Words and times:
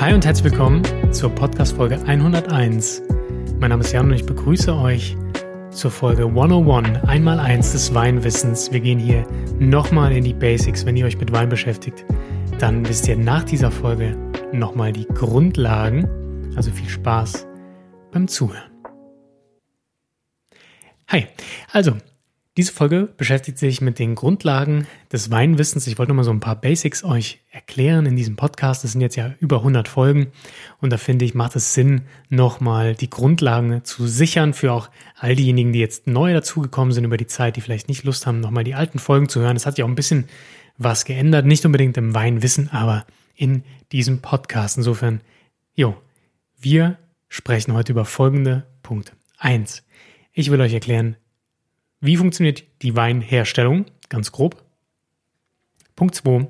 Hi 0.00 0.12
und 0.14 0.26
herzlich 0.26 0.52
willkommen 0.52 0.82
zur 1.12 1.30
Podcast-Folge 1.30 2.00
101. 2.06 3.02
Mein 3.60 3.70
Name 3.70 3.84
ist 3.84 3.92
Jan 3.92 4.06
und 4.06 4.14
ich 4.14 4.26
begrüße 4.26 4.74
euch 4.74 5.16
zur 5.70 5.90
Folge 5.90 6.24
101, 6.24 7.04
einmal 7.04 7.38
eins 7.38 7.72
des 7.72 7.94
Weinwissens. 7.94 8.72
Wir 8.72 8.80
gehen 8.80 8.98
hier 8.98 9.26
nochmal 9.58 10.12
in 10.12 10.24
die 10.24 10.34
Basics. 10.34 10.84
Wenn 10.84 10.96
ihr 10.96 11.06
euch 11.06 11.18
mit 11.18 11.32
Wein 11.32 11.48
beschäftigt, 11.48 12.04
dann 12.58 12.88
wisst 12.88 13.08
ihr 13.08 13.16
nach 13.16 13.44
dieser 13.44 13.70
Folge 13.70 14.16
nochmal 14.52 14.92
die 14.92 15.06
Grundlagen. 15.06 16.52
Also 16.56 16.70
viel 16.70 16.88
Spaß 16.88 17.46
beim 18.10 18.28
Zuhören. 18.28 18.70
Hi, 21.08 21.26
also 21.72 21.92
diese 22.58 22.72
Folge 22.74 23.08
beschäftigt 23.16 23.56
sich 23.56 23.80
mit 23.80 23.98
den 23.98 24.14
Grundlagen 24.14 24.86
des 25.10 25.30
Weinwissens. 25.30 25.86
Ich 25.86 25.98
wollte 25.98 26.10
nochmal 26.10 26.26
so 26.26 26.32
ein 26.32 26.40
paar 26.40 26.60
Basics 26.60 27.02
euch 27.02 27.40
erklären 27.50 28.04
in 28.04 28.14
diesem 28.14 28.36
Podcast. 28.36 28.84
Das 28.84 28.92
sind 28.92 29.00
jetzt 29.00 29.16
ja 29.16 29.34
über 29.40 29.58
100 29.58 29.88
Folgen 29.88 30.32
und 30.78 30.92
da 30.92 30.98
finde 30.98 31.24
ich, 31.24 31.34
macht 31.34 31.56
es 31.56 31.72
Sinn, 31.72 32.02
nochmal 32.28 32.94
die 32.94 33.08
Grundlagen 33.08 33.84
zu 33.84 34.06
sichern 34.06 34.52
für 34.52 34.72
auch 34.72 34.90
all 35.16 35.34
diejenigen, 35.34 35.72
die 35.72 35.78
jetzt 35.78 36.06
neu 36.06 36.34
dazugekommen 36.34 36.92
sind 36.92 37.04
über 37.04 37.16
die 37.16 37.26
Zeit, 37.26 37.56
die 37.56 37.62
vielleicht 37.62 37.88
nicht 37.88 38.04
Lust 38.04 38.26
haben, 38.26 38.40
nochmal 38.40 38.64
die 38.64 38.74
alten 38.74 38.98
Folgen 38.98 39.30
zu 39.30 39.40
hören. 39.40 39.56
Es 39.56 39.64
hat 39.64 39.78
ja 39.78 39.86
auch 39.86 39.88
ein 39.88 39.94
bisschen 39.94 40.26
was 40.76 41.06
geändert, 41.06 41.46
nicht 41.46 41.64
unbedingt 41.64 41.96
im 41.96 42.14
Weinwissen, 42.14 42.68
aber 42.68 43.06
in 43.34 43.62
diesem 43.92 44.20
Podcast. 44.20 44.76
Insofern, 44.76 45.22
jo, 45.74 45.96
wir 46.60 46.98
sprechen 47.28 47.72
heute 47.72 47.92
über 47.92 48.04
folgende 48.04 48.66
Punkte. 48.82 49.12
Eins, 49.38 49.84
ich 50.34 50.50
will 50.50 50.60
euch 50.60 50.74
erklären, 50.74 51.16
wie 52.02 52.16
funktioniert 52.16 52.64
die 52.82 52.96
Weinherstellung? 52.96 53.86
Ganz 54.08 54.32
grob. 54.32 54.62
Punkt 55.94 56.16
2. 56.16 56.48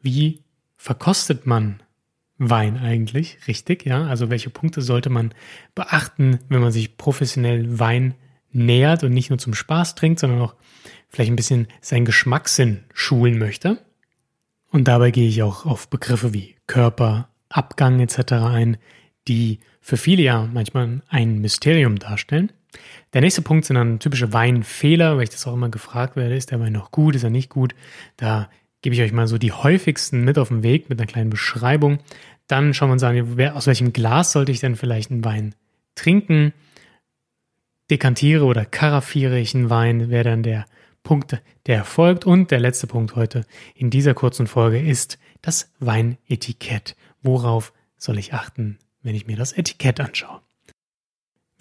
Wie 0.00 0.42
verkostet 0.76 1.46
man 1.46 1.82
Wein 2.36 2.76
eigentlich? 2.76 3.38
Richtig, 3.48 3.86
ja. 3.86 4.06
Also 4.06 4.28
welche 4.28 4.50
Punkte 4.50 4.82
sollte 4.82 5.08
man 5.08 5.32
beachten, 5.74 6.38
wenn 6.50 6.60
man 6.60 6.70
sich 6.70 6.98
professionell 6.98 7.78
Wein 7.78 8.14
nähert 8.52 9.04
und 9.04 9.12
nicht 9.12 9.30
nur 9.30 9.38
zum 9.38 9.54
Spaß 9.54 9.94
trinkt, 9.94 10.20
sondern 10.20 10.42
auch 10.42 10.54
vielleicht 11.08 11.32
ein 11.32 11.36
bisschen 11.36 11.68
seinen 11.80 12.04
Geschmackssinn 12.04 12.84
schulen 12.92 13.38
möchte. 13.38 13.78
Und 14.70 14.86
dabei 14.86 15.12
gehe 15.12 15.28
ich 15.28 15.42
auch 15.42 15.64
auf 15.64 15.88
Begriffe 15.88 16.34
wie 16.34 16.56
Körper, 16.66 17.30
Abgang 17.48 18.00
etc. 18.00 18.32
ein, 18.32 18.76
die 19.28 19.60
für 19.80 19.96
viele 19.96 20.22
ja 20.22 20.46
manchmal 20.52 21.00
ein 21.08 21.38
Mysterium 21.38 21.98
darstellen. 21.98 22.52
Der 23.12 23.20
nächste 23.20 23.42
Punkt 23.42 23.64
sind 23.64 23.76
dann 23.76 24.00
typische 24.00 24.32
Weinfehler, 24.32 25.16
weil 25.16 25.24
ich 25.24 25.30
das 25.30 25.46
auch 25.46 25.54
immer 25.54 25.68
gefragt 25.68 26.16
werde, 26.16 26.36
ist 26.36 26.50
der 26.50 26.60
Wein 26.60 26.72
noch 26.72 26.90
gut, 26.90 27.14
ist 27.14 27.24
er 27.24 27.30
nicht 27.30 27.50
gut? 27.50 27.74
Da 28.16 28.48
gebe 28.82 28.94
ich 28.94 29.02
euch 29.02 29.12
mal 29.12 29.26
so 29.26 29.38
die 29.38 29.52
häufigsten 29.52 30.24
mit 30.24 30.38
auf 30.38 30.48
den 30.48 30.62
Weg 30.62 30.90
mit 30.90 31.00
einer 31.00 31.06
kleinen 31.06 31.30
Beschreibung. 31.30 32.00
Dann 32.46 32.74
schauen 32.74 32.90
wir 32.90 32.94
uns 32.94 33.02
an, 33.02 33.40
aus 33.54 33.66
welchem 33.66 33.92
Glas 33.92 34.32
sollte 34.32 34.52
ich 34.52 34.60
denn 34.60 34.76
vielleicht 34.76 35.10
einen 35.10 35.24
Wein 35.24 35.54
trinken? 35.94 36.52
Dekantiere 37.90 38.44
oder 38.44 38.64
karaffiere 38.64 39.38
ich 39.38 39.54
einen 39.54 39.70
Wein, 39.70 40.10
wäre 40.10 40.24
dann 40.24 40.42
der 40.42 40.66
Punkt, 41.02 41.40
der 41.66 41.84
folgt. 41.84 42.26
Und 42.26 42.50
der 42.50 42.60
letzte 42.60 42.86
Punkt 42.86 43.14
heute 43.14 43.46
in 43.74 43.90
dieser 43.90 44.14
kurzen 44.14 44.46
Folge 44.46 44.80
ist 44.80 45.18
das 45.42 45.72
Weinetikett. 45.78 46.96
Worauf 47.22 47.72
soll 47.96 48.18
ich 48.18 48.34
achten, 48.34 48.78
wenn 49.02 49.14
ich 49.14 49.26
mir 49.26 49.36
das 49.36 49.52
Etikett 49.52 50.00
anschaue? 50.00 50.43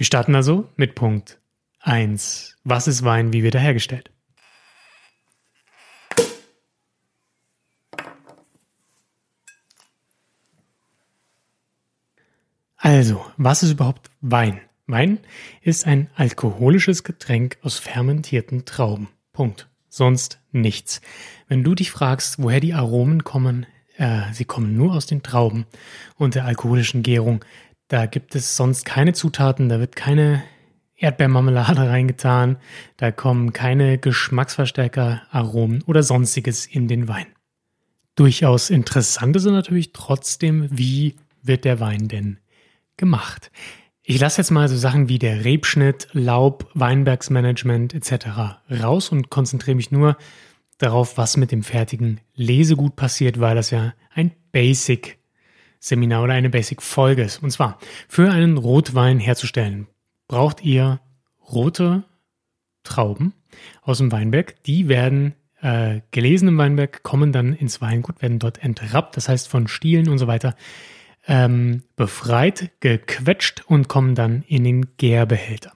Wir 0.04 0.08
starten 0.08 0.36
also 0.36 0.68
mit 0.76 0.96
Punkt 0.96 1.40
1. 1.80 2.58
Was 2.66 2.90
ist 2.90 3.06
Wein? 3.06 3.32
Wie 3.32 3.42
wird 3.42 3.56
er 3.56 3.62
hergestellt? 3.62 4.12
Also, 12.76 13.26
was 13.38 13.64
ist 13.64 13.72
überhaupt 13.72 14.12
Wein? 14.20 14.60
Wein 14.88 15.20
ist 15.62 15.88
ein 15.88 16.10
alkoholisches 16.16 17.06
Getränk 17.06 17.58
aus 17.62 17.80
fermentierten 17.80 18.66
Trauben. 18.66 19.08
Punkt. 19.32 19.70
Sonst 19.88 20.42
nichts. 20.52 21.00
Wenn 21.48 21.64
du 21.64 21.76
dich 21.76 21.92
fragst, 21.92 22.44
woher 22.44 22.60
die 22.60 22.74
Aromen 22.74 23.24
kommen, 23.24 23.66
äh, 23.96 24.34
sie 24.34 24.44
kommen 24.44 24.76
nur 24.76 24.96
aus 24.96 25.06
den 25.06 25.24
Trauben 25.24 25.66
und 26.18 26.36
der 26.36 26.44
alkoholischen 26.44 27.04
Gärung, 27.04 27.46
da 27.94 28.08
gibt 28.08 28.34
es 28.34 28.58
sonst 28.58 28.86
keine 28.86 29.14
Zutaten, 29.14 29.70
da 29.70 29.80
wird 29.80 29.96
keine 29.96 30.44
Erdbeermarmelade 30.96 31.82
reingetan, 31.90 32.58
da 32.98 33.12
kommen 33.12 33.54
keine 33.54 34.00
Geschmacksverstärker, 34.00 35.22
Aromen 35.30 35.84
oder 35.84 36.02
sonstiges 36.02 36.66
in 36.66 36.88
den 36.88 37.08
Wein. 37.08 37.28
Durchaus 38.16 38.72
interessant 38.72 39.36
ist 39.36 39.46
natürlich 39.46 39.94
trotzdem, 39.94 40.70
wie 40.72 41.18
wird 41.44 41.66
der 41.66 41.80
Wein 41.80 42.08
denn 42.08 42.40
gemacht? 42.98 43.52
Ich 44.02 44.20
lasse 44.20 44.42
jetzt 44.42 44.50
mal 44.50 44.68
so 44.68 44.76
Sachen 44.76 45.08
wie 45.08 45.20
der 45.20 45.46
Rebschnitt, 45.46 46.08
Laub, 46.14 46.72
Weinbergsmanagement 46.74 47.94
etc. 47.94 48.58
raus 48.72 49.10
und 49.10 49.30
konzentriere 49.30 49.76
mich 49.76 49.92
nur 49.92 50.18
darauf, 50.80 51.20
was 51.20 51.38
mit 51.38 51.52
dem 51.52 51.62
fertigen 51.62 52.22
Lesegut 52.34 52.96
passiert, 52.96 53.40
weil 53.40 53.54
das 53.54 53.70
ja 53.70 53.94
ein 54.16 54.32
Basic 54.52 55.20
Seminar 55.84 56.24
oder 56.24 56.34
eine 56.34 56.50
Basic-Folge 56.50 57.24
ist. 57.24 57.44
Und 57.44 57.52
zwar, 57.52 57.78
für 58.08 58.32
einen 58.32 58.58
Rotwein 58.58 59.20
herzustellen, 59.20 59.88
braucht 60.30 60.64
ihr 60.64 61.02
rote 61.52 62.06
Trauben 62.84 63.34
aus 63.82 63.98
dem 63.98 64.10
Weinberg. 64.14 64.64
Die 64.64 64.88
werden 64.88 65.36
äh, 65.62 66.00
gelesen 66.12 66.48
im 66.48 66.58
Weinberg, 66.58 67.04
kommen 67.04 67.34
dann 67.34 67.52
ins 67.54 67.82
Weingut, 67.82 68.22
werden 68.22 68.40
dort 68.40 68.64
entrappt, 68.64 69.18
das 69.18 69.28
heißt 69.28 69.50
von 69.50 69.68
Stielen 69.68 70.08
und 70.08 70.20
so 70.20 70.28
weiter, 70.28 70.56
ähm, 71.28 71.84
befreit, 71.98 72.72
gequetscht 72.80 73.64
und 73.68 73.90
kommen 73.90 74.16
dann 74.16 74.44
in 74.48 74.64
den 74.64 74.96
Gärbehälter. 74.96 75.74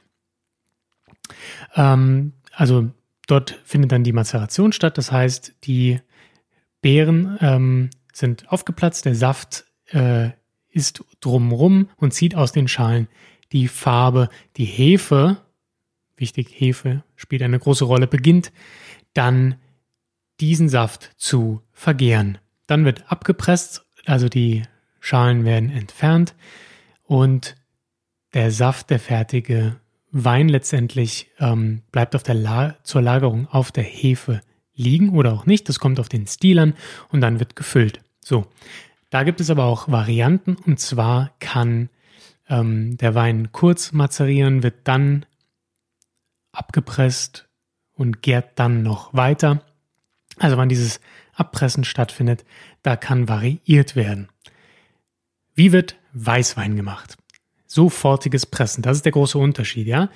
Ähm, 1.76 2.32
also 2.54 2.92
dort 3.28 3.60
findet 3.66 3.92
dann 3.92 4.06
die 4.06 4.14
Mazeration 4.14 4.72
statt, 4.72 4.98
das 4.98 5.12
heißt, 5.12 5.56
die 5.66 6.00
Beeren 6.82 7.38
ähm, 7.42 7.90
sind 8.14 8.50
aufgeplatzt, 8.50 9.04
der 9.04 9.16
Saft 9.16 9.67
äh, 9.92 10.32
ist 10.70 11.04
drumrum 11.20 11.90
und 11.98 12.14
zieht 12.14 12.36
aus 12.36 12.52
den 12.52 12.68
Schalen 12.68 13.08
die 13.52 13.68
Farbe. 13.68 14.30
Die 14.58 14.66
Hefe, 14.66 15.38
wichtig, 16.16 16.50
Hefe 16.52 17.04
spielt 17.16 17.42
eine 17.42 17.60
große 17.60 17.86
Rolle, 17.86 18.08
beginnt 18.08 18.52
dann 19.14 19.56
diesen 20.40 20.70
Saft 20.70 21.12
zu 21.18 21.62
vergären. 21.72 22.38
Dann 22.68 22.86
wird 22.86 23.12
abgepresst, 23.12 23.86
also 24.06 24.30
die 24.30 24.64
Schalen 25.00 25.46
werden 25.46 25.70
entfernt 25.70 26.36
und 27.04 27.56
der 28.34 28.52
Saft, 28.52 28.90
der 28.90 29.00
fertige 29.00 29.80
Wein 30.12 30.50
letztendlich 30.50 31.32
ähm, 31.40 31.82
bleibt 31.92 32.16
auf 32.16 32.24
der 32.24 32.36
La 32.36 32.78
zur 32.84 33.02
Lagerung 33.02 33.48
auf 33.48 33.72
der 33.72 33.84
Hefe 33.84 34.42
liegen 34.76 35.10
oder 35.10 35.34
auch 35.34 35.46
nicht. 35.46 35.68
Das 35.70 35.80
kommt 35.80 36.00
auf 36.00 36.10
den 36.10 36.28
Stil 36.28 36.60
an 36.60 36.74
und 37.10 37.22
dann 37.22 37.40
wird 37.40 37.56
gefüllt. 37.56 38.02
So, 38.20 38.46
da 39.10 39.24
gibt 39.24 39.40
es 39.40 39.50
aber 39.50 39.66
auch 39.66 39.90
Varianten 39.90 40.56
und 40.56 40.80
zwar 40.80 41.32
kann 41.40 41.90
ähm, 42.50 42.98
der 42.98 43.16
Wein 43.16 43.52
kurz 43.52 43.92
mazerieren, 43.92 44.64
wird 44.64 44.88
dann 44.88 45.26
abgepresst 46.52 47.48
und 47.94 48.22
gärt 48.22 48.60
dann 48.60 48.84
noch 48.84 49.14
weiter. 49.14 49.64
Also 50.38 50.58
wann 50.58 50.70
dieses 50.70 51.00
Abpressen 51.34 51.84
stattfindet, 51.84 52.46
da 52.82 52.96
kann 52.96 53.28
variiert 53.28 53.96
werden. 53.96 54.30
Wie 55.56 55.72
wird 55.72 55.98
Weißwein 56.14 56.76
gemacht? 56.76 57.18
Sofortiges 57.66 58.46
Pressen, 58.46 58.82
das 58.82 58.98
ist 58.98 59.06
der 59.06 59.12
große 59.12 59.38
Unterschied, 59.38 59.88
ja. 59.88 60.10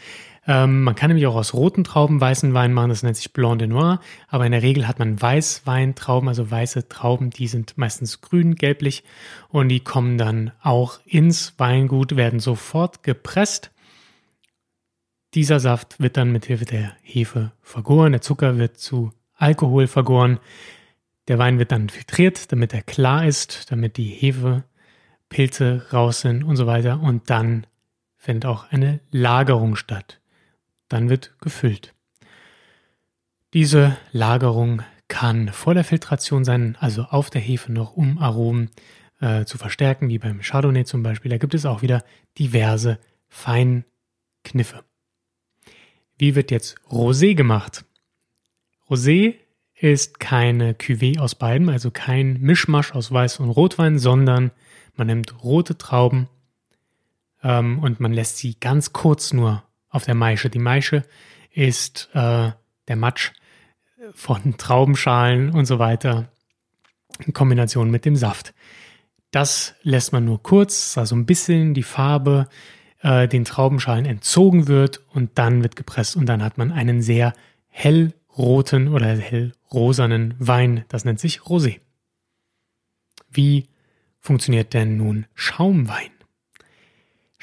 Ähm, 0.48 0.84
man 0.84 0.96
kann 0.96 1.10
nämlich 1.10 1.28
auch 1.28 1.36
aus 1.36 1.54
roten 1.54 1.84
Trauben 1.84 2.20
weißen 2.20 2.54
Wein 2.54 2.74
machen, 2.74 2.90
das 2.90 3.04
nennt 3.04 3.16
sich 3.16 3.32
Blanc 3.32 3.60
de 3.60 3.68
Noir, 3.68 4.00
aber 4.28 4.46
in 4.46 4.52
der 4.52 4.64
Regel 4.64 4.88
hat 4.88 4.98
man 4.98 5.22
Weißweintrauben, 5.22 6.28
also 6.28 6.50
weiße 6.50 6.90
Trauben, 6.90 7.30
die 7.30 7.48
sind 7.48 7.78
meistens 7.78 8.22
grün, 8.22 8.56
gelblich 8.56 9.04
und 9.50 9.70
die 9.70 9.82
kommen 9.82 10.18
dann 10.18 10.52
auch 10.62 11.00
ins 11.06 11.54
Weingut, 11.58 12.16
werden 12.16 12.40
sofort 12.40 13.04
gepresst. 13.04 13.70
Dieser 15.36 15.60
Saft 15.60 16.00
wird 16.00 16.18
dann 16.18 16.32
mit 16.32 16.46
Hilfe 16.46 16.66
der 16.66 16.94
Hefe 17.04 17.52
vergoren, 17.62 18.12
der 18.12 18.22
Zucker 18.22 18.58
wird 18.58 18.78
zu 18.78 19.12
Alkohol 19.36 19.86
vergoren, 19.86 20.40
der 21.28 21.38
Wein 21.38 21.60
wird 21.60 21.72
dann 21.72 21.90
filtriert, 21.90 22.52
damit 22.52 22.74
er 22.74 22.82
klar 22.82 23.28
ist, 23.28 23.72
damit 23.72 23.98
die 23.98 24.10
Hefe 24.10 24.64
Pilze 25.30 25.86
raus 25.94 26.22
sind 26.22 26.44
und 26.44 26.56
so 26.56 26.66
weiter 26.66 27.00
und 27.00 27.30
dann 27.30 27.68
findet 28.18 28.46
auch 28.46 28.72
eine 28.72 29.00
Lagerung 29.12 29.76
statt. 29.76 30.21
Dann 30.92 31.10
wird 31.10 31.34
gefüllt. 31.40 31.94
Diese 33.54 33.96
Lagerung 34.12 34.82
kann 35.08 35.48
vor 35.54 35.74
der 35.74 35.86
Filtration 35.86 36.44
sein, 36.44 36.78
also 36.82 37.04
auf 37.04 37.30
der 37.30 37.40
Hefe 37.40 37.72
noch, 37.72 37.96
um 37.96 38.18
Aromen 38.18 38.70
äh, 39.22 39.46
zu 39.46 39.58
verstärken, 39.58 40.10
wie 40.10 40.20
beim 40.20 40.42
Chardonnay 40.42 40.84
zum 40.84 41.02
Beispiel. 41.02 41.32
Da 41.32 41.38
gibt 41.38 41.54
es 41.54 41.66
auch 41.66 41.82
wieder 41.82 42.04
diverse 42.38 43.00
Feinkniffe. 43.30 44.84
Wie 46.18 46.36
wird 46.36 46.52
jetzt 46.52 46.76
Rosé 46.90 47.36
gemacht? 47.36 47.86
Rosé 48.90 49.36
ist 49.76 50.20
keine 50.20 50.74
Cuvée 50.74 51.20
aus 51.20 51.36
beiden, 51.36 51.70
also 51.70 51.90
kein 51.90 52.34
Mischmasch 52.42 52.94
aus 52.94 53.14
Weiß 53.14 53.40
und 53.40 53.50
Rotwein, 53.50 53.98
sondern 53.98 54.52
man 54.96 55.08
nimmt 55.08 55.42
rote 55.42 55.78
Trauben 55.78 56.28
ähm, 57.44 57.80
und 57.80 58.02
man 58.02 58.12
lässt 58.12 58.38
sie 58.38 58.60
ganz 58.60 58.92
kurz 58.92 59.32
nur 59.32 59.64
auf 59.92 60.06
der 60.06 60.16
Maische. 60.16 60.50
Die 60.50 60.60
Maische 60.60 61.04
ist 61.52 62.10
äh, 62.14 62.52
der 62.88 62.96
Matsch 62.96 63.32
von 64.14 64.58
Traubenschalen 64.58 65.52
und 65.52 65.66
so 65.66 65.80
weiter 65.80 66.32
in 67.26 67.34
Kombination 67.34 67.92
mit 67.92 68.06
dem 68.06 68.16
Saft. 68.16 68.54
Das 69.30 69.76
lässt 69.84 70.12
man 70.12 70.26
nur 70.26 70.42
kurz, 70.42 70.98
also 70.98 71.16
ein 71.16 71.26
bisschen 71.26 71.74
die 71.74 71.84
Farbe 71.84 72.48
äh, 73.02 73.28
den 73.28 73.46
Traubenschalen 73.46 74.06
entzogen 74.06 74.68
wird 74.68 75.02
und 75.14 75.32
dann 75.36 75.64
wird 75.64 75.76
gepresst 75.76 76.16
und 76.16 76.26
dann 76.26 76.44
hat 76.44 76.58
man 76.58 76.72
einen 76.72 77.02
sehr 77.02 77.34
hellroten 77.68 78.88
oder 78.88 79.08
hellrosanen 79.08 80.36
Wein. 80.40 80.86
Das 80.90 81.06
nennt 81.06 81.20
sich 81.20 81.42
Rosé. 81.42 81.80
Wie 83.30 83.68
funktioniert 84.20 84.74
denn 84.74 84.98
nun 84.98 85.26
Schaumwein? 85.34 86.12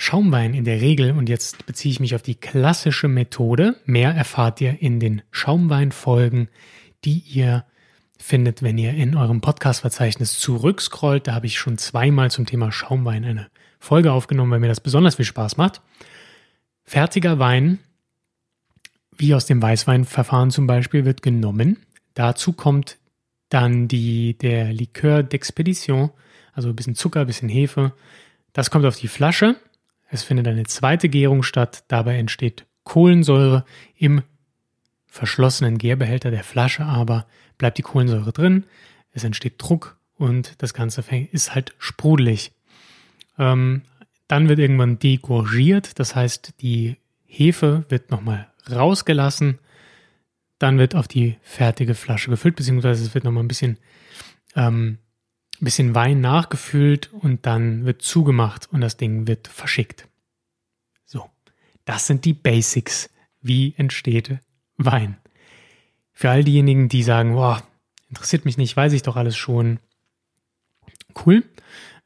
Schaumwein 0.01 0.55
in 0.55 0.63
der 0.63 0.81
Regel, 0.81 1.11
und 1.11 1.29
jetzt 1.29 1.67
beziehe 1.67 1.91
ich 1.91 1.99
mich 1.99 2.15
auf 2.15 2.23
die 2.23 2.37
klassische 2.37 3.09
Methode, 3.09 3.75
mehr 3.85 4.13
erfahrt 4.13 4.61
ihr 4.61 4.81
in 4.81 5.01
den 5.01 5.23
Schaumwein-Folgen, 5.33 6.49
die 7.05 7.19
ihr 7.19 7.65
findet, 8.17 8.63
wenn 8.63 8.79
ihr 8.79 8.95
in 8.95 9.17
eurem 9.17 9.41
Podcast-Verzeichnis 9.41 10.39
zurückscrollt. 10.39 11.27
Da 11.27 11.35
habe 11.35 11.47
ich 11.47 11.59
schon 11.59 11.79
zweimal 11.79 12.31
zum 12.31 12.47
Thema 12.47 12.71
Schaumwein 12.71 13.25
eine 13.25 13.49
Folge 13.81 14.13
aufgenommen, 14.13 14.53
weil 14.53 14.61
mir 14.61 14.69
das 14.69 14.79
besonders 14.79 15.17
viel 15.17 15.25
Spaß 15.25 15.57
macht. 15.57 15.81
Fertiger 16.85 17.41
Wein, 17.41 17.81
wie 19.17 19.35
aus 19.35 19.47
dem 19.47 19.61
Weißweinverfahren 19.61 20.53
zum 20.53 20.69
Beispiel, 20.69 21.07
wird 21.07 21.23
genommen. 21.23 21.77
Dazu 22.15 22.53
kommt 22.53 22.99
dann 23.49 23.89
die, 23.89 24.39
der 24.39 24.73
Likör 24.73 25.23
d'Expedition, 25.23 26.11
also 26.53 26.69
ein 26.69 26.77
bisschen 26.77 26.95
Zucker, 26.95 27.23
ein 27.23 27.27
bisschen 27.27 27.49
Hefe. 27.49 27.95
Das 28.53 28.71
kommt 28.71 28.85
auf 28.87 28.97
die 28.97 29.09
Flasche. 29.09 29.57
Es 30.09 30.23
findet 30.23 30.49
eine 30.49 30.65
zweite 30.65 31.09
Gärung 31.09 31.43
statt. 31.43 31.85
Dabei 31.89 32.17
entsteht 32.17 32.67
Kohlensäure 32.85 33.65
im 33.97 34.23
verschlossenen 35.07 35.79
Gärbehälter 35.79 36.31
der 36.31 36.45
Flasche, 36.45 36.85
aber 36.85 37.27
bleibt 37.59 37.79
die 37.79 37.83
Kohlensäure 37.83 38.33
drin. 38.33 38.65
Es 39.13 39.25
entsteht 39.25 39.55
Druck 39.59 39.99
und 40.15 40.55
das 40.63 40.75
Ganze 40.75 41.05
ist 41.33 41.55
halt 41.55 41.75
sprudelig. 41.79 42.53
Ähm, 43.39 43.83
dann 44.27 44.49
wird 44.49 44.59
irgendwann 44.59 44.99
degorgiert, 44.99 45.99
das 45.99 46.15
heißt, 46.15 46.55
die 46.61 46.97
Hefe 47.27 47.85
wird 47.89 48.11
nochmal 48.11 48.49
rausgelassen. 48.71 49.59
Dann 50.59 50.79
wird 50.79 50.95
auf 50.95 51.09
die 51.09 51.37
fertige 51.43 51.95
Flasche 51.95 52.31
gefüllt, 52.31 52.57
beziehungsweise 52.57 53.05
es 53.05 53.15
wird 53.15 53.25
nochmal 53.25 53.45
ein 53.45 53.49
bisschen, 53.49 53.79
ähm, 54.57 54.99
bisschen 55.65 55.95
Wein 55.95 56.21
nachgefüllt 56.21 57.13
und 57.13 57.47
dann 57.47 57.85
wird 57.85 58.03
zugemacht 58.03 58.69
und 58.73 58.81
das 58.81 58.97
Ding 58.97 59.27
wird 59.27 59.49
verschickt. 59.49 60.09
So, 61.05 61.31
das 61.85 62.07
sind 62.07 62.25
die 62.25 62.35
Basics. 62.35 63.11
Wie 63.41 63.75
entsteht 63.77 64.39
Wein? 64.77 65.17
Für 66.13 66.31
all 66.31 66.45
diejenigen, 66.45 66.89
die 66.89 67.03
sagen, 67.03 67.35
boah, 67.35 67.63
interessiert 68.09 68.45
mich 68.45 68.59
nicht, 68.59 68.77
weiß 68.77 68.93
ich 68.93 69.03
doch 69.03 69.17
alles 69.17 69.37
schon. 69.37 69.79
Cool. 71.25 71.45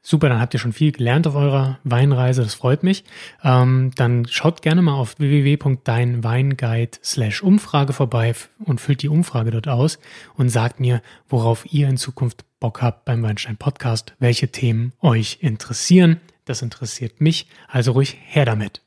Super, 0.04 0.28
dann 0.28 0.40
habt 0.40 0.52
ihr 0.52 0.58
schon 0.58 0.72
viel 0.72 0.90
gelernt 0.90 1.28
auf 1.28 1.36
eurer 1.36 1.78
Weinreise, 1.84 2.42
das 2.42 2.54
freut 2.54 2.82
mich. 2.82 3.04
Ähm, 3.44 3.92
dann 3.94 4.26
schaut 4.26 4.60
gerne 4.60 4.82
mal 4.82 4.94
auf 4.94 5.20
www.deinweinguide 5.20 6.98
slash 7.04 7.40
Umfrage 7.40 7.92
vorbei 7.92 8.34
und 8.64 8.80
füllt 8.80 9.02
die 9.02 9.08
Umfrage 9.08 9.52
dort 9.52 9.68
aus 9.68 10.00
und 10.34 10.48
sagt 10.48 10.80
mir, 10.80 11.02
worauf 11.28 11.72
ihr 11.72 11.88
in 11.88 11.96
Zukunft 11.96 12.44
Bock 12.62 12.80
habt 12.80 13.04
beim 13.06 13.24
Weinstein 13.24 13.56
Podcast, 13.56 14.14
welche 14.20 14.52
Themen 14.52 14.92
euch 15.00 15.38
interessieren. 15.40 16.20
Das 16.44 16.62
interessiert 16.62 17.20
mich, 17.20 17.48
also 17.66 17.90
ruhig 17.90 18.16
her 18.24 18.44
damit. 18.44 18.82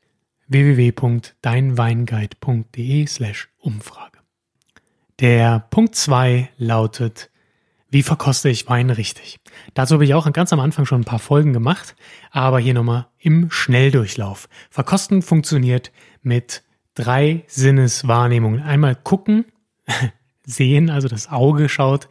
www.deinweinguide.de 0.48 3.06
slash 3.06 3.50
Umfrage. 3.58 4.20
Der 5.20 5.66
Punkt 5.68 5.94
zwei 5.94 6.48
lautet, 6.56 7.28
wie 7.90 8.02
verkoste 8.02 8.48
ich 8.48 8.66
Wein 8.66 8.88
richtig? 8.88 9.40
Dazu 9.74 9.92
habe 9.92 10.06
ich 10.06 10.14
auch 10.14 10.32
ganz 10.32 10.54
am 10.54 10.60
Anfang 10.60 10.86
schon 10.86 11.02
ein 11.02 11.04
paar 11.04 11.18
Folgen 11.18 11.52
gemacht, 11.52 11.96
aber 12.30 12.58
hier 12.58 12.72
nochmal 12.72 13.08
im 13.18 13.50
Schnelldurchlauf. 13.50 14.48
Verkosten 14.70 15.20
funktioniert 15.20 15.92
mit 16.22 16.62
drei 16.94 17.44
Sinneswahrnehmungen. 17.46 18.62
Einmal 18.62 18.96
gucken, 18.96 19.44
sehen, 20.46 20.88
also 20.88 21.08
das 21.08 21.28
Auge 21.28 21.68
schaut, 21.68 22.08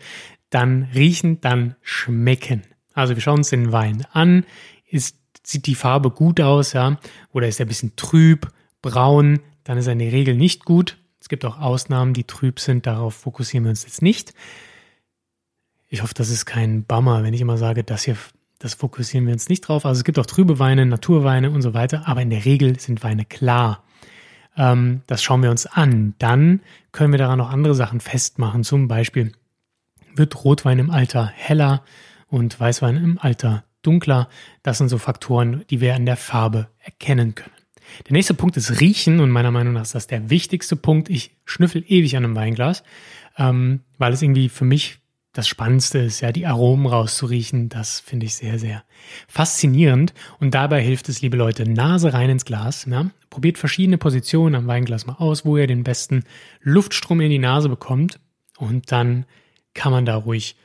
dann 0.55 0.83
riechen, 0.95 1.41
dann 1.41 1.75
schmecken. 1.81 2.61
Also 2.93 3.13
wir 3.15 3.21
schauen 3.21 3.39
uns 3.39 3.49
den 3.49 3.73
Wein 3.73 4.07
an. 4.13 4.45
Ist, 4.89 5.17
sieht 5.43 5.65
die 5.65 5.75
Farbe 5.75 6.11
gut 6.11 6.39
aus, 6.39 6.71
ja? 6.71 6.97
Oder 7.33 7.49
ist 7.49 7.59
er 7.59 7.65
ein 7.65 7.67
bisschen 7.67 7.97
trüb, 7.97 8.47
braun? 8.81 9.41
Dann 9.65 9.77
ist 9.77 9.87
er 9.87 9.93
in 9.93 9.99
der 9.99 10.13
Regel 10.13 10.35
nicht 10.35 10.63
gut. 10.63 10.97
Es 11.19 11.27
gibt 11.27 11.43
auch 11.43 11.59
Ausnahmen, 11.59 12.13
die 12.13 12.23
trüb 12.23 12.61
sind. 12.61 12.87
Darauf 12.87 13.15
fokussieren 13.15 13.65
wir 13.65 13.71
uns 13.71 13.83
jetzt 13.83 14.01
nicht. 14.01 14.33
Ich 15.89 16.01
hoffe, 16.01 16.13
das 16.13 16.29
ist 16.29 16.45
kein 16.45 16.85
Bummer, 16.85 17.23
wenn 17.23 17.33
ich 17.33 17.41
immer 17.41 17.57
sage, 17.57 17.83
das 17.83 18.03
hier, 18.03 18.15
das 18.57 18.75
fokussieren 18.75 19.25
wir 19.25 19.33
uns 19.33 19.49
nicht 19.49 19.61
drauf. 19.61 19.85
Also 19.85 19.99
es 19.99 20.03
gibt 20.05 20.17
auch 20.19 20.25
trübe 20.25 20.57
Weine, 20.57 20.85
Naturweine 20.85 21.51
und 21.51 21.63
so 21.63 21.73
weiter, 21.73 22.07
aber 22.07 22.21
in 22.21 22.29
der 22.29 22.45
Regel 22.45 22.79
sind 22.79 23.03
Weine 23.03 23.25
klar. 23.25 23.83
Ähm, 24.55 25.01
das 25.07 25.21
schauen 25.21 25.43
wir 25.43 25.51
uns 25.51 25.65
an. 25.65 26.15
Dann 26.17 26.61
können 26.93 27.11
wir 27.11 27.17
daran 27.17 27.39
noch 27.39 27.49
andere 27.49 27.75
Sachen 27.75 27.99
festmachen. 27.99 28.63
Zum 28.63 28.87
Beispiel 28.87 29.33
wird 30.17 30.43
Rotwein 30.43 30.79
im 30.79 30.91
Alter 30.91 31.25
heller 31.27 31.83
und 32.27 32.59
Weißwein 32.59 32.97
im 32.97 33.19
Alter 33.19 33.63
dunkler. 33.81 34.29
Das 34.63 34.77
sind 34.77 34.89
so 34.89 34.97
Faktoren, 34.97 35.63
die 35.69 35.81
wir 35.81 35.95
an 35.95 36.05
der 36.05 36.17
Farbe 36.17 36.69
erkennen 36.79 37.35
können. 37.35 37.55
Der 38.07 38.13
nächste 38.13 38.33
Punkt 38.33 38.57
ist 38.57 38.79
Riechen 38.79 39.19
und 39.19 39.29
meiner 39.29 39.51
Meinung 39.51 39.73
nach 39.73 39.83
ist 39.83 39.95
das 39.95 40.07
der 40.07 40.29
wichtigste 40.29 40.75
Punkt. 40.75 41.09
Ich 41.09 41.37
schnüffel 41.45 41.83
ewig 41.87 42.17
an 42.17 42.25
einem 42.25 42.35
Weinglas, 42.35 42.83
ähm, 43.37 43.81
weil 43.97 44.13
es 44.13 44.21
irgendwie 44.21 44.49
für 44.49 44.65
mich 44.65 44.99
das 45.33 45.49
Spannendste 45.49 45.99
ist, 45.99 46.21
ja, 46.21 46.31
die 46.31 46.45
Aromen 46.45 46.85
rauszuriechen. 46.85 47.67
Das 47.67 47.99
finde 47.99 48.25
ich 48.25 48.35
sehr, 48.35 48.57
sehr 48.57 48.83
faszinierend. 49.27 50.13
Und 50.39 50.53
dabei 50.53 50.81
hilft 50.81 51.09
es, 51.09 51.21
liebe 51.21 51.35
Leute, 51.35 51.69
Nase 51.69 52.13
rein 52.13 52.29
ins 52.29 52.45
Glas. 52.45 52.85
Ja? 52.89 53.11
Probiert 53.29 53.57
verschiedene 53.57 53.97
Positionen 53.97 54.55
am 54.55 54.67
Weinglas 54.67 55.05
mal 55.05 55.17
aus, 55.17 55.45
wo 55.45 55.57
ihr 55.57 55.67
den 55.67 55.83
besten 55.83 56.23
Luftstrom 56.61 57.19
in 57.19 57.29
die 57.29 57.39
Nase 57.39 57.67
bekommt. 57.67 58.19
Und 58.57 58.93
dann 58.93 59.25
kann 59.75 59.91
man 59.91 60.05
da 60.05 60.15
ruhig 60.15 60.55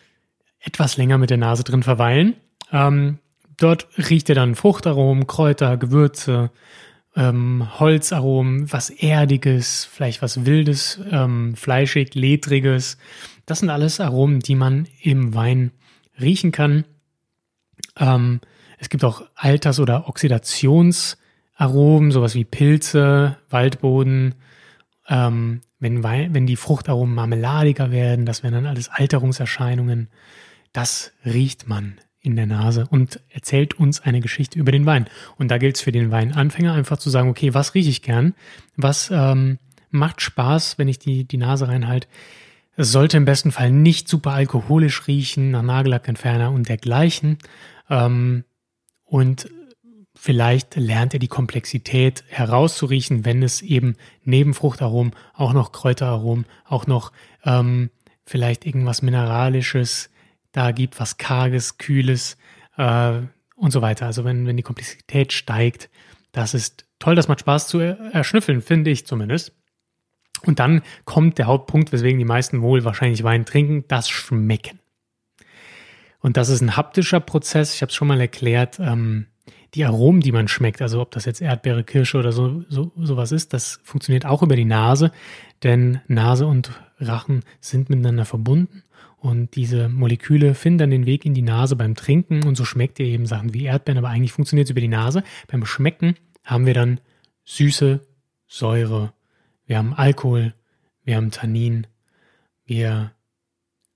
etwas 0.61 0.97
länger 0.97 1.19
mit 1.19 1.29
der 1.29 1.37
Nase 1.37 1.65
drin 1.65 1.83
verweilen. 1.83 2.37
Ähm, 2.73 3.19
dort 3.59 3.89
riecht 3.99 4.31
ihr 4.31 4.35
dann 4.35 4.55
Fruchtaromen, 4.55 5.27
Kräuter, 5.27 5.77
Gewürze, 5.77 6.51
ähm, 7.17 7.67
Holzaromen, 7.79 8.73
was 8.73 8.91
Erdiges, 8.91 9.85
vielleicht 9.85 10.23
was 10.23 10.47
Wildes, 10.47 11.01
ähm, 11.11 11.55
Fleischig, 11.57 12.15
Ledriges. 12.15 12.99
Das 13.47 13.59
sind 13.59 13.71
alles 13.71 14.01
Aromen, 14.01 14.41
die 14.41 14.55
man 14.55 14.87
im 15.03 15.35
Wein 15.35 15.73
riechen 16.21 16.53
kann. 16.53 16.85
Ähm, 17.99 18.41
es 18.79 18.89
gibt 18.89 19.05
auch 19.05 19.23
Alters- 19.35 19.81
oder 19.81 20.09
Oxidationsaromen, 20.09 22.13
sowas 22.13 22.35
wie 22.35 22.45
Pilze, 22.45 23.37
Waldboden. 23.51 24.37
Ähm, 25.11 25.61
wenn, 25.81 26.03
wenn 26.03 26.47
die 26.47 26.57
Fruchtaromen 26.57 27.15
marmeladiger 27.15 27.91
werden, 27.91 28.25
das 28.25 28.43
wären 28.43 28.55
dann 28.55 28.67
alles 28.67 28.89
Alterungserscheinungen. 28.89 30.09
Das 30.73 31.13
riecht 31.25 31.69
man 31.69 31.99
in 32.21 32.37
der 32.37 32.47
Nase 32.47 32.87
und 32.89 33.21
erzählt 33.31 33.75
uns 33.75 34.01
eine 34.01 34.21
Geschichte 34.21 34.59
über 34.59 34.73
den 34.73 34.87
Wein. 34.87 35.07
Und 35.37 35.51
da 35.51 35.59
gilt 35.59 35.77
es 35.77 35.83
für 35.83 35.93
den 35.93 36.11
Weinanfänger 36.11 36.75
einfach 36.75 36.99
zu 36.99 37.11
sagen, 37.11 37.29
okay, 37.29 37.55
was 37.55 37.75
rieche 37.75 37.91
ich 37.91 38.03
gern? 38.03 38.35
Was 38.77 39.11
ähm, 39.11 39.59
macht 39.91 40.21
Spaß, 40.21 40.79
wenn 40.79 40.89
ich 40.89 40.99
die, 40.99 41.25
die 41.25 41.39
Nase 41.39 41.67
reinhalte? 41.69 42.07
Es 42.77 42.93
sollte 42.93 43.17
im 43.17 43.25
besten 43.25 43.53
Fall 43.53 43.73
nicht 43.73 44.09
super 44.09 44.33
alkoholisch 44.33 45.07
riechen, 45.07 45.51
nach 45.51 45.63
Nagellackentferner 45.63 46.53
und 46.53 46.69
dergleichen. 46.69 47.39
Ähm, 47.89 48.45
und 49.05 49.49
vielleicht 50.21 50.77
lernt 50.77 51.15
er 51.15 51.19
die 51.19 51.29
Komplexität 51.29 52.25
herauszuriechen, 52.29 53.25
wenn 53.25 53.43
es 53.43 53.63
eben 53.63 53.97
neben 54.23 54.53
Fruchtaromen 54.53 55.15
auch 55.33 55.55
noch 55.55 55.73
Kräuteraromen, 55.73 56.45
auch 56.67 56.87
noch 56.87 57.11
ähm, 57.45 57.89
vielleicht 58.27 58.67
irgendwas 58.67 59.01
Mineralisches 59.01 60.11
da 60.53 60.73
gibt, 60.73 61.01
was 61.01 61.17
Karges, 61.17 61.79
Kühles 61.79 62.37
äh, 62.77 63.21
und 63.57 63.71
so 63.71 63.81
weiter. 63.81 64.05
Also 64.05 64.25
wenn, 64.25 64.47
wenn 64.47 64.59
die 64.59 64.63
Komplexität 64.63 65.33
steigt, 65.33 65.89
das 66.33 66.53
ist 66.53 66.85
toll, 66.99 67.15
das 67.15 67.29
macht 67.29 67.41
Spaß 67.41 67.69
zu 67.69 67.79
erschnüffeln, 67.79 68.61
finde 68.61 68.91
ich 68.91 69.07
zumindest. 69.07 69.55
Und 70.43 70.59
dann 70.59 70.83
kommt 71.07 71.39
der 71.39 71.47
Hauptpunkt, 71.47 71.93
weswegen 71.93 72.19
die 72.19 72.27
meisten 72.27 72.61
wohl 72.61 72.85
wahrscheinlich 72.85 73.25
Wein 73.25 73.47
trinken, 73.47 73.85
das 73.89 74.11
Schmecken. 74.11 74.81
Und 76.19 76.37
das 76.37 76.51
ist 76.51 76.61
ein 76.61 76.77
haptischer 76.77 77.21
Prozess. 77.21 77.75
Ich 77.75 77.81
habe 77.81 77.89
es 77.89 77.97
schon 77.97 78.09
mal 78.09 78.21
erklärt. 78.21 78.79
Ähm, 78.79 79.27
die 79.75 79.85
Aromen, 79.85 80.21
die 80.21 80.33
man 80.33 80.49
schmeckt, 80.49 80.83
also 80.83 81.01
ob 81.01 81.11
das 81.13 81.25
jetzt 81.25 81.41
Erdbeere, 81.41 81.85
Kirsche 81.85 82.19
oder 82.19 82.33
so, 82.33 82.65
so 82.69 82.93
sowas 82.97 83.33
ist, 83.33 83.53
das 83.53 83.81
funktioniert 83.85 84.27
auch 84.27 84.43
über 84.43 84.57
die 84.57 84.65
Nase, 84.65 85.13
denn 85.63 86.01
Nase 86.09 86.47
und 86.47 86.73
Rachen 86.99 87.45
sind 87.61 87.89
miteinander 87.89 88.25
verbunden 88.25 88.83
und 89.19 89.55
diese 89.55 89.89
Moleküle 89.89 90.55
finden 90.55 90.79
dann 90.79 90.91
den 90.91 91.07
Weg 91.07 91.25
in 91.25 91.35
die 91.35 91.43
Nase 91.43 91.77
beim 91.77 91.95
Trinken 91.95 92.45
und 92.45 92.57
so 92.57 92.65
schmeckt 92.65 92.99
ihr 92.99 93.07
eben 93.07 93.27
Sachen 93.27 93.55
wie 93.55 93.65
Erdbeeren, 93.65 93.99
aber 93.99 94.09
eigentlich 94.09 94.33
funktioniert 94.33 94.67
es 94.67 94.71
über 94.71 94.81
die 94.81 94.89
Nase. 94.89 95.23
Beim 95.47 95.65
Schmecken 95.67 96.15
haben 96.45 96.67
wir 96.67 96.75
dann 96.75 97.01
Süße, 97.45 98.01
Säure, 98.47 99.13
wir 99.67 99.79
haben 99.79 99.95
Alkohol, 99.95 100.55
wir 101.05 101.17
haben 101.17 101.31
Tannin, 101.31 101.87
wir 102.65 103.13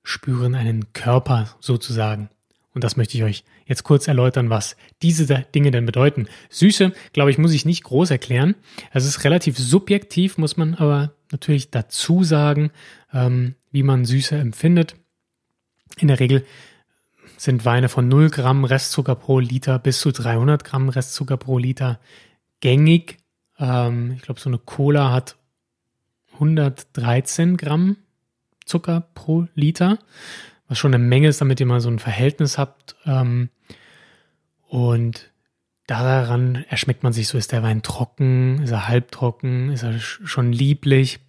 spüren 0.03 0.55
einen 0.55 0.93
Körper 0.93 1.57
sozusagen. 1.59 2.29
Und 2.75 2.83
das 2.83 2.97
möchte 2.97 3.17
ich 3.17 3.23
euch 3.23 3.45
jetzt 3.67 3.85
kurz 3.85 4.09
erläutern, 4.09 4.51
was 4.51 4.77
diese 5.01 5.27
Dinge 5.55 5.71
denn 5.71 5.87
bedeuten. 5.87 6.27
Süße, 6.51 6.93
glaube 7.13 7.31
ich, 7.31 7.39
muss 7.39 7.53
ich 7.53 7.65
nicht 7.65 7.85
groß 7.85 8.11
erklären. 8.11 8.57
Es 8.93 9.05
ist 9.05 9.23
relativ 9.23 9.57
subjektiv, 9.57 10.39
muss 10.39 10.57
man 10.57 10.75
aber 10.75 11.13
natürlich 11.31 11.71
dazu 11.71 12.25
sagen, 12.25 12.73
ähm, 13.13 13.55
wie 13.71 13.85
man 13.85 14.05
Süße 14.05 14.37
empfindet. 14.37 14.97
In 15.99 16.09
der 16.09 16.19
Regel 16.19 16.45
sind 17.37 17.65
Weine 17.65 17.89
von 17.89 18.09
0 18.09 18.31
Gramm 18.31 18.65
Restzucker 18.65 19.15
pro 19.15 19.39
Liter 19.39 19.79
bis 19.79 20.01
zu 20.01 20.11
300 20.11 20.65
Gramm 20.65 20.89
Restzucker 20.89 21.37
pro 21.37 21.59
Liter 21.59 22.01
gängig. 22.61 23.19
Ähm, 23.59 24.13
ich 24.17 24.23
glaube, 24.23 24.41
so 24.41 24.51
eine 24.51 24.59
Cola 24.59 25.13
hat 25.13 25.37
113 26.35 27.57
Gramm 27.57 27.97
Zucker 28.65 29.09
pro 29.15 29.47
Liter 29.55 29.99
was 30.69 30.79
schon 30.79 30.95
eine 30.95 31.05
Menge 31.05 31.29
ist, 31.29 31.41
damit 31.41 31.61
ihr 31.61 31.67
mal 31.67 31.81
so 31.81 31.91
ein 31.91 31.99
Verhältnis 31.99 32.59
habt. 32.59 32.97
Ähm, 33.07 33.51
und 34.69 35.31
daran 35.87 36.65
erschmeckt 36.69 37.03
man 37.03 37.13
sich 37.13 37.29
so, 37.29 37.39
ist 37.39 37.53
der 37.53 37.63
Wein 37.63 37.83
trocken, 37.83 38.63
ist 38.63 38.71
er 38.71 38.89
halbtrocken, 38.89 39.71
ist 39.71 39.83
er 39.83 39.99
schon 39.99 40.53
lieblich. 40.53 41.21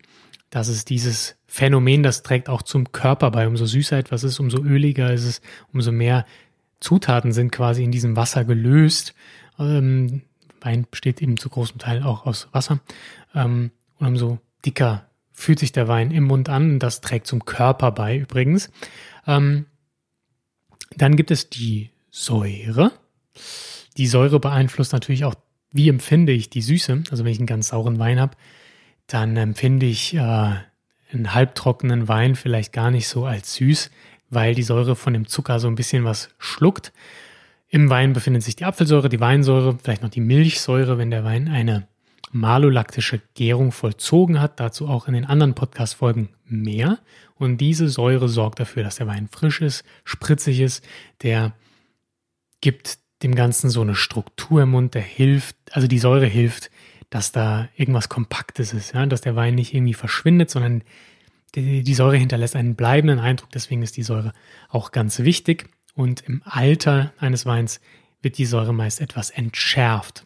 Das 0.50 0.68
ist 0.68 0.90
dieses 0.90 1.36
Phänomen, 1.48 2.04
das 2.04 2.24
trägt 2.24 2.50
auch 2.50 2.62
zum 2.62 2.92
Körper 2.92 3.32
bei. 3.32 3.48
Umso 3.48 3.66
süßer 3.66 3.98
etwas 3.98 4.24
ist, 4.24 4.40
umso 4.40 4.64
öliger 4.64 5.14
ist 5.14 5.26
es, 5.26 5.42
umso 5.74 5.92
mehr 5.92 6.26
Zutaten 6.80 7.32
sind 7.32 7.52
quasi 7.52 7.84
in 7.84 7.92
diesem 7.92 8.16
Wasser 8.16 8.46
gelöst. 8.46 9.14
Ähm, 9.60 10.22
Wein 10.62 10.88
besteht 10.90 11.22
eben 11.22 11.38
zu 11.38 11.50
großem 11.50 11.78
Teil 11.78 12.04
auch 12.04 12.26
aus 12.26 12.48
Wasser. 12.52 12.80
Ähm, 13.34 13.72
und 13.98 14.08
umso 14.08 14.40
dicker 14.66 15.10
fühlt 15.32 15.60
sich 15.60 15.72
der 15.72 15.88
Wein 15.88 16.12
im 16.12 16.24
Mund 16.24 16.50
an. 16.50 16.80
Das 16.80 17.02
trägt 17.02 17.28
zum 17.28 17.46
Körper 17.46 17.92
bei 17.92 18.18
übrigens. 18.18 18.72
Ähm, 19.28 19.66
dann 20.96 21.16
gibt 21.16 21.32
es 21.32 21.50
die 21.50 21.92
Säure. 22.10 22.92
Die 23.98 24.08
Säure 24.08 24.40
beeinflusst 24.40 24.94
natürlich 24.94 25.26
auch, 25.26 25.36
wie 25.72 25.90
empfinde 25.90 26.32
ich 26.32 26.50
die 26.50 26.62
Süße. 26.62 27.04
Also 27.12 27.26
wenn 27.26 27.32
ich 27.32 27.40
einen 27.40 27.48
ganz 27.48 27.70
sauren 27.70 28.00
Wein 28.00 28.20
habe, 28.20 28.38
dann 29.08 29.36
empfinde 29.36 29.86
ich 29.86 30.14
äh, 30.14 30.20
einen 30.20 31.34
halbtrockenen 31.34 32.08
Wein 32.08 32.36
vielleicht 32.36 32.74
gar 32.74 32.92
nicht 32.92 33.08
so 33.08 33.26
als 33.26 33.56
süß, 33.56 33.92
weil 34.30 34.56
die 34.56 34.64
Säure 34.64 34.96
von 34.96 35.14
dem 35.14 35.28
Zucker 35.28 35.60
so 35.60 35.68
ein 35.68 35.76
bisschen 35.76 36.04
was 36.04 36.30
schluckt. 36.38 36.94
Im 37.68 37.90
Wein 37.90 38.14
befindet 38.14 38.44
sich 38.44 38.56
die 38.56 38.66
Apfelsäure, 38.66 39.10
die 39.10 39.20
Weinsäure, 39.20 39.78
vielleicht 39.82 40.02
noch 40.02 40.10
die 40.10 40.22
Milchsäure, 40.22 40.98
wenn 40.98 41.12
der 41.12 41.24
Wein 41.24 41.48
eine 41.48 41.88
malolaktische 42.36 43.22
Gärung 43.34 43.72
vollzogen 43.72 44.42
hat. 44.42 44.60
Dazu 44.60 44.88
auch 44.88 45.08
in 45.08 45.14
den 45.14 45.26
anderen 45.26 45.56
Podcast-Folgen 45.56 46.30
mehr. 46.46 47.00
Und 47.36 47.58
diese 47.58 47.88
Säure 47.88 48.28
sorgt 48.28 48.60
dafür, 48.60 48.84
dass 48.84 48.98
der 48.98 49.08
Wein 49.08 49.30
frisch 49.32 49.62
ist, 49.62 49.84
spritzig 50.04 50.60
ist. 50.60 50.86
Der 51.24 51.54
gibt 52.62 53.00
dem 53.24 53.36
Ganzen 53.36 53.70
so 53.70 53.82
eine 53.82 53.96
Struktur 53.96 54.64
im 54.64 54.72
Mund, 54.72 54.94
der 54.94 55.02
hilft, 55.02 55.56
also 55.72 55.88
die 55.88 56.00
Säure 56.00 56.26
hilft, 56.26 56.70
dass 57.10 57.32
da 57.32 57.70
irgendwas 57.78 58.10
Kompaktes 58.10 58.74
ist, 58.74 58.94
ja? 58.94 59.06
dass 59.06 59.22
der 59.22 59.38
Wein 59.38 59.56
nicht 59.56 59.74
irgendwie 59.74 59.94
verschwindet, 59.94 60.50
sondern 60.50 60.84
die, 61.56 61.84
die 61.84 61.94
Säure 61.94 62.18
hinterlässt 62.18 62.58
einen 62.58 62.76
bleibenden 62.76 63.20
Eindruck. 63.20 63.50
Deswegen 63.52 63.82
ist 63.82 63.96
die 63.96 64.04
Säure 64.04 64.34
auch 64.70 64.92
ganz 64.92 65.20
wichtig. 65.20 65.70
Und 65.94 66.22
im 66.22 66.42
Alter 66.44 67.14
eines 67.18 67.46
Weins 67.46 67.80
wird 68.22 68.38
die 68.38 68.46
Säure 68.46 68.74
meist 68.74 69.00
etwas 69.00 69.30
entschärft. 69.30 70.26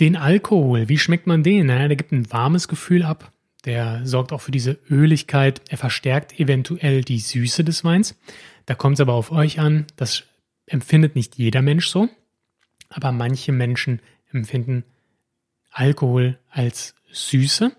Den 0.00 0.16
Alkohol, 0.16 0.88
wie 0.88 0.98
schmeckt 0.98 1.26
man 1.26 1.42
den? 1.42 1.66
Naja, 1.66 1.88
der 1.88 1.96
gibt 1.96 2.12
ein 2.12 2.30
warmes 2.30 2.68
Gefühl 2.68 3.02
ab. 3.02 3.32
Der 3.64 4.06
sorgt 4.06 4.32
auch 4.32 4.40
für 4.40 4.52
diese 4.52 4.78
Öligkeit. 4.88 5.60
Er 5.68 5.76
verstärkt 5.76 6.38
eventuell 6.38 7.02
die 7.02 7.18
Süße 7.18 7.64
des 7.64 7.82
Weins. 7.82 8.16
Da 8.66 8.74
kommt 8.74 8.94
es 8.94 9.00
aber 9.00 9.14
auf 9.14 9.32
euch 9.32 9.58
an. 9.58 9.86
Das 9.96 10.22
empfindet 10.66 11.16
nicht 11.16 11.36
jeder 11.36 11.62
Mensch 11.62 11.88
so. 11.88 12.08
Aber 12.88 13.10
manche 13.10 13.50
Menschen 13.50 14.00
empfinden 14.30 14.84
Alkohol 15.70 16.38
als 16.48 16.94
Süße 17.10 17.72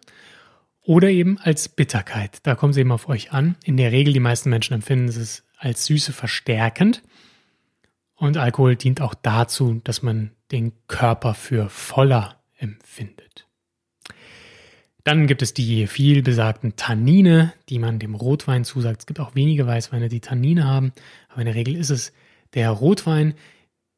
oder 0.81 1.09
eben 1.09 1.37
als 1.37 1.69
Bitterkeit. 1.69 2.39
Da 2.43 2.55
kommt 2.55 2.71
es 2.71 2.77
eben 2.77 2.91
auf 2.91 3.07
euch 3.07 3.31
an. 3.31 3.55
In 3.63 3.77
der 3.77 3.91
Regel, 3.91 4.13
die 4.13 4.19
meisten 4.19 4.49
Menschen 4.49 4.73
empfinden 4.73 5.07
es 5.07 5.43
als 5.57 5.85
Süße 5.85 6.11
verstärkend. 6.11 7.01
Und 8.15 8.37
Alkohol 8.37 8.75
dient 8.75 8.99
auch 8.99 9.13
dazu, 9.13 9.79
dass 9.83 10.01
man 10.01 10.31
den 10.51 10.73
Körper 10.87 11.33
für 11.33 11.69
voller 11.69 12.41
empfindet. 12.57 13.47
Dann 15.03 15.27
gibt 15.27 15.41
es 15.41 15.53
die 15.53 15.87
viel 15.87 16.21
besagten 16.21 16.75
Tannine, 16.75 17.53
die 17.69 17.79
man 17.79 17.99
dem 17.99 18.15
Rotwein 18.15 18.63
zusagt. 18.63 19.01
Es 19.01 19.05
gibt 19.05 19.19
auch 19.19 19.33
wenige 19.33 19.65
Weißweine, 19.65 20.09
die 20.09 20.19
Tannine 20.19 20.65
haben, 20.65 20.91
aber 21.29 21.41
in 21.41 21.45
der 21.45 21.55
Regel 21.55 21.75
ist 21.75 21.89
es 21.89 22.11
der 22.53 22.69
Rotwein. 22.69 23.33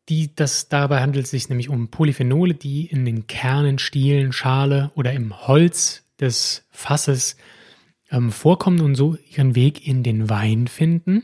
Die, 0.09 0.33
das, 0.35 0.69
dabei 0.69 1.01
handelt 1.01 1.25
es 1.25 1.31
sich 1.31 1.49
nämlich 1.49 1.69
um 1.69 1.89
Polyphenole, 1.89 2.53
die 2.53 2.85
in 2.85 3.05
den 3.05 3.27
Kernen, 3.27 3.79
Stielen, 3.79 4.31
Schale 4.31 4.91
oder 4.95 5.13
im 5.13 5.47
Holz 5.47 6.05
des 6.19 6.65
Fasses 6.69 7.35
ähm, 8.11 8.31
vorkommen 8.31 8.81
und 8.81 8.95
so 8.95 9.17
ihren 9.29 9.55
Weg 9.55 9.87
in 9.87 10.03
den 10.03 10.29
Wein 10.29 10.67
finden. 10.67 11.23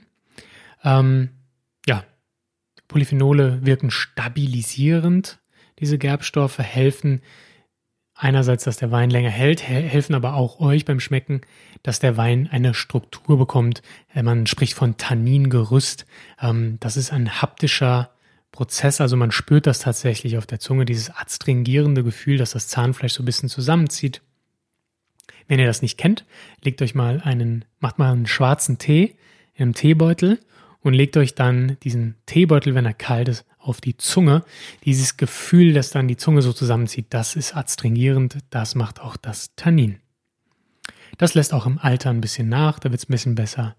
Ähm, 0.84 1.30
Polyphenole 2.88 3.66
wirken 3.66 3.92
stabilisierend. 3.92 5.40
Diese 5.80 5.98
Gerbstoffe 5.98 6.60
helfen 6.60 7.22
einerseits, 8.18 8.64
dass 8.64 8.78
der 8.78 8.92
Wein 8.92 9.10
länger 9.10 9.30
hält, 9.30 9.62
helfen 9.62 10.16
aber 10.16 10.34
auch 10.34 10.60
euch 10.60 10.86
beim 10.86 11.00
Schmecken, 11.00 11.42
dass 11.84 12.00
der 12.00 12.18
Wein 12.18 12.50
eine 12.52 12.74
Struktur 12.74 13.38
bekommt. 13.38 13.82
Äh, 14.14 14.24
man 14.24 14.48
spricht 14.48 14.74
von 14.74 14.98
Tanningerüst. 14.98 16.06
Ähm, 16.42 16.78
das 16.80 16.98
ist 16.98 17.14
ein 17.14 17.42
haptischer 17.42 18.10
Prozess, 18.52 19.02
also 19.02 19.18
man 19.18 19.32
spürt 19.32 19.68
das 19.68 19.80
tatsächlich 19.80 20.38
auf 20.38 20.48
der 20.48 20.60
Zunge, 20.60 20.86
dieses 20.86 21.12
adstringierende 21.12 22.04
Gefühl, 22.04 22.38
dass 22.38 22.52
das 22.52 22.68
Zahnfleisch 22.68 23.14
so 23.14 23.22
ein 23.22 23.26
bisschen 23.26 23.50
zusammenzieht. 23.50 24.22
Wenn 25.48 25.60
ihr 25.60 25.68
das 25.68 25.82
nicht 25.82 25.98
kennt, 25.98 26.26
legt 26.64 26.82
euch 26.82 26.96
mal 26.96 27.22
einen, 27.22 27.66
macht 27.80 28.00
mal 28.00 28.12
einen 28.12 28.26
schwarzen 28.26 28.80
Tee 28.80 29.16
in 29.54 29.64
einem 29.64 29.74
Teebeutel 29.76 30.40
und 30.88 30.94
legt 30.94 31.18
euch 31.18 31.36
dann 31.36 31.78
diesen 31.84 32.16
Teebeutel, 32.26 32.74
wenn 32.74 32.86
er 32.86 32.94
kalt 32.94 33.28
ist, 33.28 33.46
auf 33.60 33.82
die 33.82 33.98
Zunge. 33.98 34.44
Dieses 34.86 35.18
Gefühl, 35.18 35.74
das 35.74 35.92
dann 35.92 36.08
die 36.08 36.16
Zunge 36.16 36.42
so 36.42 36.54
zusammenzieht, 36.54 37.08
das 37.10 37.36
ist 37.36 37.56
adstringierend, 37.56 38.38
das 38.50 38.74
macht 38.74 39.02
auch 39.02 39.18
das 39.18 39.54
Tannin. 39.58 40.00
Das 41.18 41.34
lässt 41.34 41.54
auch 41.54 41.66
im 41.66 41.78
Alter 41.78 42.10
ein 42.10 42.22
bisschen 42.22 42.48
nach, 42.48 42.80
da 42.80 42.90
wird 42.90 43.02
es 43.02 43.10
ein 43.10 43.12
bisschen 43.12 43.36
besser 43.36 43.76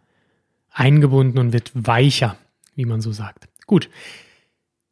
eingebunden 0.71 1.39
und 1.39 1.55
wird 1.55 1.73
weicher, 1.75 2.37
wie 2.75 2.85
man 2.85 3.01
so 3.01 3.11
sagt. 3.13 3.49
Gut, 3.67 3.89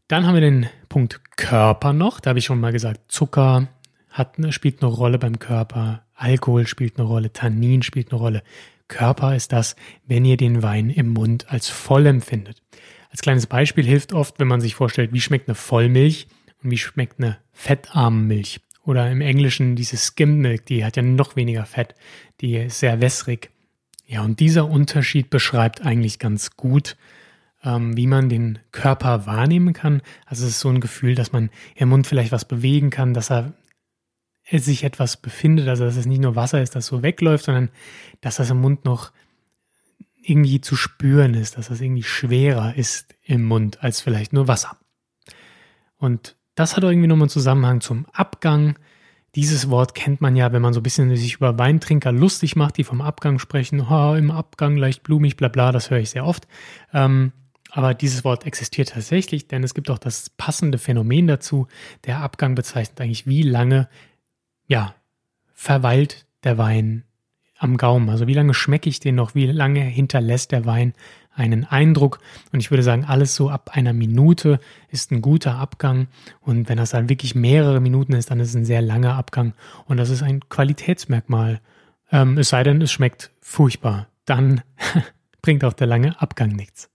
dann 0.08 0.26
haben 0.26 0.34
wir 0.34 0.40
den 0.40 0.70
Punkt 0.88 1.20
Körper 1.36 1.92
noch. 1.92 2.20
Da 2.20 2.30
habe 2.30 2.38
ich 2.38 2.46
schon 2.46 2.60
mal 2.60 2.72
gesagt, 2.72 3.12
Zucker 3.12 3.68
hat, 4.08 4.36
spielt 4.54 4.82
eine 4.82 4.90
Rolle 4.90 5.18
beim 5.18 5.38
Körper, 5.38 6.02
Alkohol 6.14 6.66
spielt 6.66 6.98
eine 6.98 7.06
Rolle, 7.06 7.32
Tannin 7.32 7.82
spielt 7.82 8.10
eine 8.10 8.18
Rolle. 8.18 8.42
Körper 8.88 9.34
ist 9.34 9.52
das, 9.52 9.76
wenn 10.06 10.24
ihr 10.24 10.36
den 10.36 10.62
Wein 10.62 10.90
im 10.90 11.08
Mund 11.08 11.50
als 11.50 11.68
voll 11.68 12.06
empfindet. 12.06 12.62
Als 13.10 13.22
kleines 13.22 13.46
Beispiel 13.46 13.84
hilft 13.84 14.12
oft, 14.12 14.38
wenn 14.38 14.48
man 14.48 14.60
sich 14.60 14.74
vorstellt, 14.74 15.12
wie 15.12 15.20
schmeckt 15.20 15.48
eine 15.48 15.54
Vollmilch 15.54 16.28
und 16.62 16.70
wie 16.70 16.78
schmeckt 16.78 17.18
eine 17.18 17.38
fettarme 17.52 18.20
Milch. 18.22 18.60
Oder 18.84 19.10
im 19.10 19.20
Englischen 19.20 19.74
diese 19.74 19.96
Skim 19.96 20.38
Milk, 20.38 20.66
die 20.66 20.84
hat 20.84 20.96
ja 20.96 21.02
noch 21.02 21.34
weniger 21.34 21.66
Fett, 21.66 21.94
die 22.40 22.56
ist 22.56 22.78
sehr 22.78 23.00
wässrig. 23.00 23.50
Ja, 24.06 24.22
und 24.22 24.38
dieser 24.38 24.68
Unterschied 24.70 25.30
beschreibt 25.30 25.84
eigentlich 25.84 26.20
ganz 26.20 26.56
gut, 26.56 26.96
ähm, 27.64 27.96
wie 27.96 28.06
man 28.06 28.28
den 28.28 28.60
Körper 28.70 29.26
wahrnehmen 29.26 29.72
kann. 29.72 30.02
Also 30.26 30.44
es 30.44 30.50
ist 30.50 30.60
so 30.60 30.68
ein 30.68 30.80
Gefühl, 30.80 31.16
dass 31.16 31.32
man 31.32 31.50
im 31.74 31.88
Mund 31.88 32.06
vielleicht 32.06 32.30
was 32.30 32.44
bewegen 32.44 32.90
kann, 32.90 33.14
dass 33.14 33.30
er 33.30 33.54
sich 34.50 34.84
etwas 34.84 35.16
befindet, 35.16 35.68
also 35.68 35.84
dass 35.84 35.96
es 35.96 36.06
nicht 36.06 36.22
nur 36.22 36.36
Wasser 36.36 36.62
ist, 36.62 36.76
das 36.76 36.86
so 36.86 37.02
wegläuft, 37.02 37.46
sondern 37.46 37.70
dass 38.20 38.36
das 38.36 38.50
im 38.50 38.60
Mund 38.60 38.84
noch 38.84 39.12
irgendwie 40.22 40.60
zu 40.60 40.76
spüren 40.76 41.34
ist, 41.34 41.56
dass 41.56 41.68
das 41.68 41.80
irgendwie 41.80 42.02
schwerer 42.02 42.74
ist 42.76 43.14
im 43.22 43.44
Mund 43.44 43.82
als 43.82 44.00
vielleicht 44.00 44.32
nur 44.32 44.48
Wasser. 44.48 44.76
Und 45.98 46.36
das 46.54 46.76
hat 46.76 46.84
irgendwie 46.84 47.06
nochmal 47.06 47.24
einen 47.24 47.30
Zusammenhang 47.30 47.80
zum 47.80 48.06
Abgang. 48.12 48.78
Dieses 49.34 49.68
Wort 49.68 49.94
kennt 49.94 50.20
man 50.20 50.36
ja, 50.36 50.52
wenn 50.52 50.62
man 50.62 50.72
so 50.72 50.80
ein 50.80 50.82
bisschen 50.82 51.14
sich 51.14 51.34
über 51.34 51.58
Weintrinker 51.58 52.12
lustig 52.12 52.56
macht, 52.56 52.78
die 52.78 52.84
vom 52.84 53.00
Abgang 53.00 53.38
sprechen. 53.38 53.80
Oh, 53.80 54.14
im 54.14 54.30
Abgang 54.30 54.76
leicht 54.76 55.02
blumig, 55.02 55.36
bla 55.36 55.48
bla, 55.48 55.72
das 55.72 55.90
höre 55.90 55.98
ich 55.98 56.10
sehr 56.10 56.24
oft. 56.24 56.48
Ähm, 56.92 57.32
aber 57.70 57.92
dieses 57.92 58.24
Wort 58.24 58.46
existiert 58.46 58.90
tatsächlich, 58.90 59.48
denn 59.48 59.62
es 59.62 59.74
gibt 59.74 59.90
auch 59.90 59.98
das 59.98 60.30
passende 60.30 60.78
Phänomen 60.78 61.26
dazu. 61.26 61.66
Der 62.04 62.20
Abgang 62.20 62.54
bezeichnet 62.54 63.00
eigentlich, 63.00 63.26
wie 63.26 63.42
lange 63.42 63.88
ja, 64.66 64.94
verweilt 65.54 66.26
der 66.44 66.58
Wein 66.58 67.04
am 67.58 67.76
Gaumen? 67.76 68.10
Also 68.10 68.26
wie 68.26 68.34
lange 68.34 68.54
schmecke 68.54 68.88
ich 68.88 69.00
den 69.00 69.14
noch? 69.14 69.34
Wie 69.34 69.46
lange 69.46 69.80
hinterlässt 69.80 70.52
der 70.52 70.66
Wein 70.66 70.92
einen 71.34 71.64
Eindruck? 71.64 72.20
Und 72.52 72.60
ich 72.60 72.70
würde 72.70 72.82
sagen, 72.82 73.04
alles 73.04 73.34
so 73.34 73.50
ab 73.50 73.70
einer 73.72 73.92
Minute 73.92 74.60
ist 74.90 75.10
ein 75.10 75.22
guter 75.22 75.56
Abgang. 75.56 76.08
Und 76.40 76.68
wenn 76.68 76.78
das 76.78 76.90
dann 76.90 77.08
wirklich 77.08 77.34
mehrere 77.34 77.80
Minuten 77.80 78.12
ist, 78.12 78.30
dann 78.30 78.40
ist 78.40 78.50
es 78.50 78.56
ein 78.56 78.64
sehr 78.64 78.82
langer 78.82 79.14
Abgang. 79.14 79.54
Und 79.86 79.96
das 79.96 80.10
ist 80.10 80.22
ein 80.22 80.40
Qualitätsmerkmal. 80.48 81.60
Ähm, 82.10 82.38
es 82.38 82.50
sei 82.50 82.62
denn, 82.62 82.80
es 82.82 82.92
schmeckt 82.92 83.32
furchtbar. 83.40 84.08
Dann 84.24 84.62
bringt 85.42 85.64
auch 85.64 85.72
der 85.72 85.86
lange 85.86 86.20
Abgang 86.20 86.50
nichts. 86.50 86.90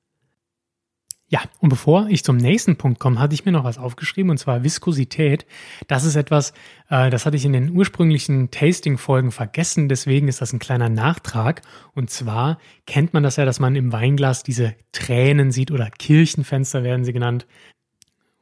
Ja, 1.32 1.40
und 1.60 1.70
bevor 1.70 2.10
ich 2.10 2.26
zum 2.26 2.36
nächsten 2.36 2.76
Punkt 2.76 3.00
komme, 3.00 3.18
hatte 3.18 3.34
ich 3.34 3.46
mir 3.46 3.54
noch 3.54 3.64
was 3.64 3.78
aufgeschrieben, 3.78 4.32
und 4.32 4.38
zwar 4.38 4.66
Viskosität. 4.66 5.46
Das 5.88 6.04
ist 6.04 6.18
etwas, 6.18 6.52
äh, 6.90 7.10
das 7.10 7.26
hatte 7.26 7.38
ich 7.38 7.46
in 7.46 7.54
den 7.54 7.72
ursprünglichen 7.72 8.52
Tasting-Folgen 8.52 9.32
vergessen, 9.32 9.88
deswegen 9.88 10.28
ist 10.28 10.42
das 10.42 10.52
ein 10.52 10.60
kleiner 10.60 10.90
Nachtrag. 10.90 11.62
Und 11.94 12.10
zwar 12.10 12.60
kennt 12.86 13.14
man 13.14 13.24
das 13.24 13.38
ja, 13.38 13.46
dass 13.46 13.62
man 13.62 13.78
im 13.78 13.94
Weinglas 13.94 14.44
diese 14.44 14.76
Tränen 14.92 15.52
sieht 15.52 15.72
oder 15.72 15.90
Kirchenfenster 15.90 16.84
werden 16.84 17.06
sie 17.06 17.14
genannt. 17.14 17.48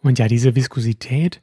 Und 0.02 0.18
ja, 0.18 0.28
diese 0.28 0.56
Viskosität, 0.56 1.42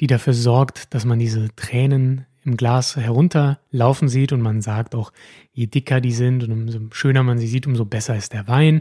die 0.00 0.06
dafür 0.06 0.32
sorgt, 0.32 0.94
dass 0.94 1.04
man 1.04 1.18
diese 1.18 1.54
Tränen 1.56 2.24
im 2.42 2.56
Glas 2.56 2.96
herunterlaufen 2.96 4.08
sieht 4.08 4.32
und 4.32 4.40
man 4.40 4.62
sagt 4.62 4.94
auch, 4.94 5.12
je 5.52 5.66
dicker 5.66 6.00
die 6.00 6.12
sind 6.12 6.42
und 6.42 6.52
umso 6.52 6.78
schöner 6.92 7.22
man 7.22 7.36
sie 7.36 7.48
sieht, 7.48 7.66
umso 7.66 7.84
besser 7.84 8.16
ist 8.16 8.32
der 8.32 8.48
Wein. 8.48 8.80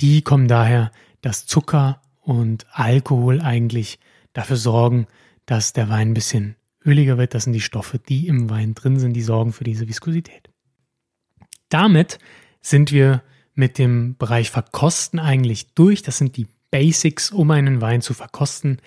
Die 0.00 0.22
kommen 0.22 0.46
daher, 0.46 0.92
dass 1.22 1.46
Zucker 1.46 2.02
und 2.20 2.66
Alkohol 2.70 3.40
eigentlich 3.40 3.98
dafür 4.32 4.56
sorgen, 4.56 5.06
dass 5.46 5.72
der 5.72 5.88
Wein 5.88 6.10
ein 6.10 6.14
bisschen 6.14 6.56
öliger 6.84 7.18
wird. 7.18 7.34
Das 7.34 7.44
sind 7.44 7.52
die 7.52 7.60
Stoffe, 7.60 7.98
die 7.98 8.26
im 8.28 8.50
Wein 8.50 8.74
drin 8.74 8.98
sind, 8.98 9.14
die 9.14 9.22
sorgen 9.22 9.52
für 9.52 9.64
diese 9.64 9.88
Viskosität. 9.88 10.50
Damit 11.68 12.18
sind 12.60 12.92
wir 12.92 13.22
mit 13.54 13.78
dem 13.78 14.16
Bereich 14.16 14.50
Verkosten 14.50 15.18
eigentlich 15.18 15.74
durch. 15.74 16.02
Das 16.02 16.18
sind 16.18 16.36
die 16.36 16.46
Basics, 16.70 17.30
um 17.30 17.50
einen 17.50 17.80
Wein 17.80 18.02
zu 18.02 18.14
verkosten. 18.14 18.80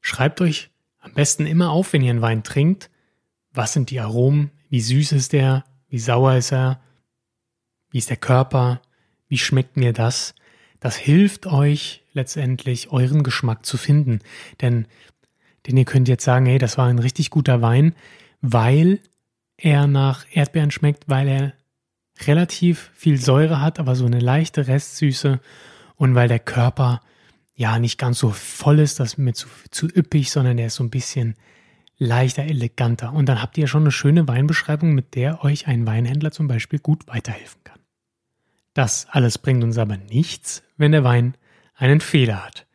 Schreibt 0.00 0.40
euch 0.40 0.70
am 0.98 1.14
besten 1.14 1.46
immer 1.46 1.70
auf, 1.70 1.92
wenn 1.92 2.02
ihr 2.02 2.10
einen 2.10 2.22
Wein 2.22 2.42
trinkt, 2.42 2.90
was 3.52 3.72
sind 3.72 3.90
die 3.90 4.00
Aromen, 4.00 4.50
wie 4.68 4.80
süß 4.80 5.12
ist 5.12 5.32
der, 5.32 5.64
wie 5.88 5.98
sauer 5.98 6.34
ist 6.34 6.52
er, 6.52 6.80
wie 7.90 7.98
ist 7.98 8.10
der 8.10 8.16
Körper, 8.16 8.82
wie 9.28 9.38
schmeckt 9.38 9.76
mir 9.76 9.92
das. 9.92 10.34
Das 10.80 10.96
hilft 10.96 11.46
euch 11.46 12.02
letztendlich, 12.12 12.90
euren 12.90 13.22
Geschmack 13.22 13.66
zu 13.66 13.76
finden. 13.76 14.20
Denn, 14.60 14.86
denn 15.66 15.76
ihr 15.76 15.84
könnt 15.84 16.08
jetzt 16.08 16.24
sagen, 16.24 16.46
hey, 16.46 16.58
das 16.58 16.78
war 16.78 16.86
ein 16.86 16.98
richtig 16.98 17.30
guter 17.30 17.60
Wein, 17.62 17.94
weil 18.40 19.00
er 19.56 19.86
nach 19.86 20.24
Erdbeeren 20.32 20.70
schmeckt, 20.70 21.08
weil 21.08 21.28
er 21.28 21.52
relativ 22.26 22.90
viel 22.94 23.20
Säure 23.20 23.60
hat, 23.60 23.78
aber 23.78 23.94
so 23.94 24.06
eine 24.06 24.20
leichte 24.20 24.66
Restsüße 24.66 25.40
und 25.96 26.14
weil 26.14 26.28
der 26.28 26.38
Körper 26.38 27.00
ja 27.54 27.78
nicht 27.78 27.98
ganz 27.98 28.20
so 28.20 28.30
voll 28.30 28.78
ist, 28.78 29.00
das 29.00 29.18
mir 29.18 29.34
zu, 29.34 29.48
zu 29.70 29.86
üppig, 29.86 30.30
sondern 30.30 30.56
der 30.56 30.66
ist 30.66 30.76
so 30.76 30.84
ein 30.84 30.90
bisschen 30.90 31.34
leichter, 31.98 32.44
eleganter. 32.44 33.12
Und 33.12 33.28
dann 33.28 33.42
habt 33.42 33.58
ihr 33.58 33.66
schon 33.66 33.82
eine 33.82 33.90
schöne 33.90 34.28
Weinbeschreibung, 34.28 34.94
mit 34.94 35.16
der 35.16 35.44
euch 35.44 35.66
ein 35.66 35.86
Weinhändler 35.86 36.30
zum 36.30 36.46
Beispiel 36.46 36.78
gut 36.78 37.08
weiterhelfen 37.08 37.62
kann. 37.64 37.80
Das 38.74 39.08
alles 39.10 39.38
bringt 39.38 39.64
uns 39.64 39.76
aber 39.76 39.96
nichts, 39.96 40.62
wenn 40.78 40.92
der 40.92 41.04
Wein 41.04 41.36
einen 41.74 42.00
Fehler 42.00 42.44
hat. 42.44 42.66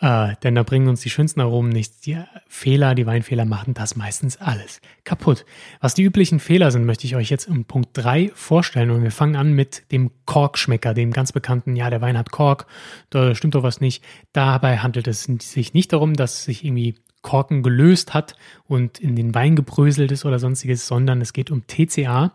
Äh, 0.00 0.34
denn 0.42 0.54
da 0.54 0.62
bringen 0.62 0.88
uns 0.88 1.00
die 1.00 1.10
schönsten 1.10 1.40
Aromen 1.40 1.70
nichts. 1.70 2.00
Die 2.00 2.18
Fehler, 2.48 2.94
die 2.94 3.06
Weinfehler 3.06 3.46
machen 3.46 3.72
das 3.72 3.96
meistens 3.96 4.36
alles 4.36 4.82
kaputt. 5.04 5.46
Was 5.80 5.94
die 5.94 6.02
üblichen 6.02 6.38
Fehler 6.38 6.70
sind, 6.70 6.84
möchte 6.84 7.06
ich 7.06 7.16
euch 7.16 7.30
jetzt 7.30 7.48
im 7.48 7.64
Punkt 7.64 7.90
3 7.94 8.30
vorstellen. 8.34 8.90
Und 8.90 9.02
wir 9.02 9.10
fangen 9.10 9.36
an 9.36 9.52
mit 9.52 9.90
dem 9.92 10.10
Korkschmecker, 10.26 10.92
dem 10.92 11.12
ganz 11.12 11.32
bekannten, 11.32 11.76
ja, 11.76 11.88
der 11.88 12.02
Wein 12.02 12.18
hat 12.18 12.30
Kork, 12.30 12.66
da 13.08 13.34
stimmt 13.34 13.54
doch 13.54 13.62
was 13.62 13.80
nicht. 13.80 14.04
Dabei 14.34 14.78
handelt 14.78 15.08
es 15.08 15.24
sich 15.24 15.72
nicht 15.72 15.94
darum, 15.94 16.12
dass 16.12 16.44
sich 16.44 16.64
irgendwie 16.64 16.96
Korken 17.22 17.62
gelöst 17.62 18.12
hat 18.12 18.36
und 18.66 19.00
in 19.00 19.16
den 19.16 19.34
Wein 19.34 19.56
gebröselt 19.56 20.12
ist 20.12 20.26
oder 20.26 20.38
sonstiges, 20.38 20.86
sondern 20.86 21.22
es 21.22 21.32
geht 21.32 21.50
um 21.50 21.66
TCA, 21.66 22.34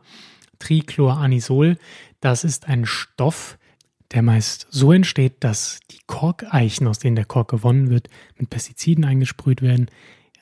Trichloranisol. 0.58 1.78
Das 2.22 2.44
ist 2.44 2.68
ein 2.68 2.86
Stoff, 2.86 3.58
der 4.14 4.22
meist 4.22 4.68
so 4.70 4.92
entsteht, 4.92 5.36
dass 5.44 5.80
die 5.90 6.00
Korkeichen, 6.06 6.88
aus 6.88 7.00
denen 7.00 7.16
der 7.16 7.26
Kork 7.26 7.50
gewonnen 7.50 7.90
wird, 7.90 8.10
mit 8.38 8.50
Pestiziden 8.50 9.06
eingesprüht 9.06 9.62
werden. 9.62 9.90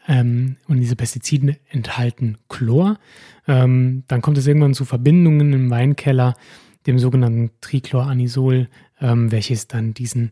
Ähm, 0.08 0.58
und 0.68 0.80
diese 0.80 0.96
Pestizide 0.96 1.58
enthalten 1.70 2.38
Chlor. 2.48 2.98
Ähm, 3.48 4.04
dann 4.08 4.22
kommt 4.22 4.38
es 4.38 4.48
irgendwann 4.48 4.74
zu 4.74 4.86
Verbindungen 4.86 5.54
im 5.54 5.70
Weinkeller, 5.70 6.36
dem 6.88 6.98
sogenannten 6.98 7.52
Trichloranisol, 7.62 8.70
ähm, 9.02 9.32
welches 9.32 9.68
dann 9.68 9.94
diesen 9.94 10.32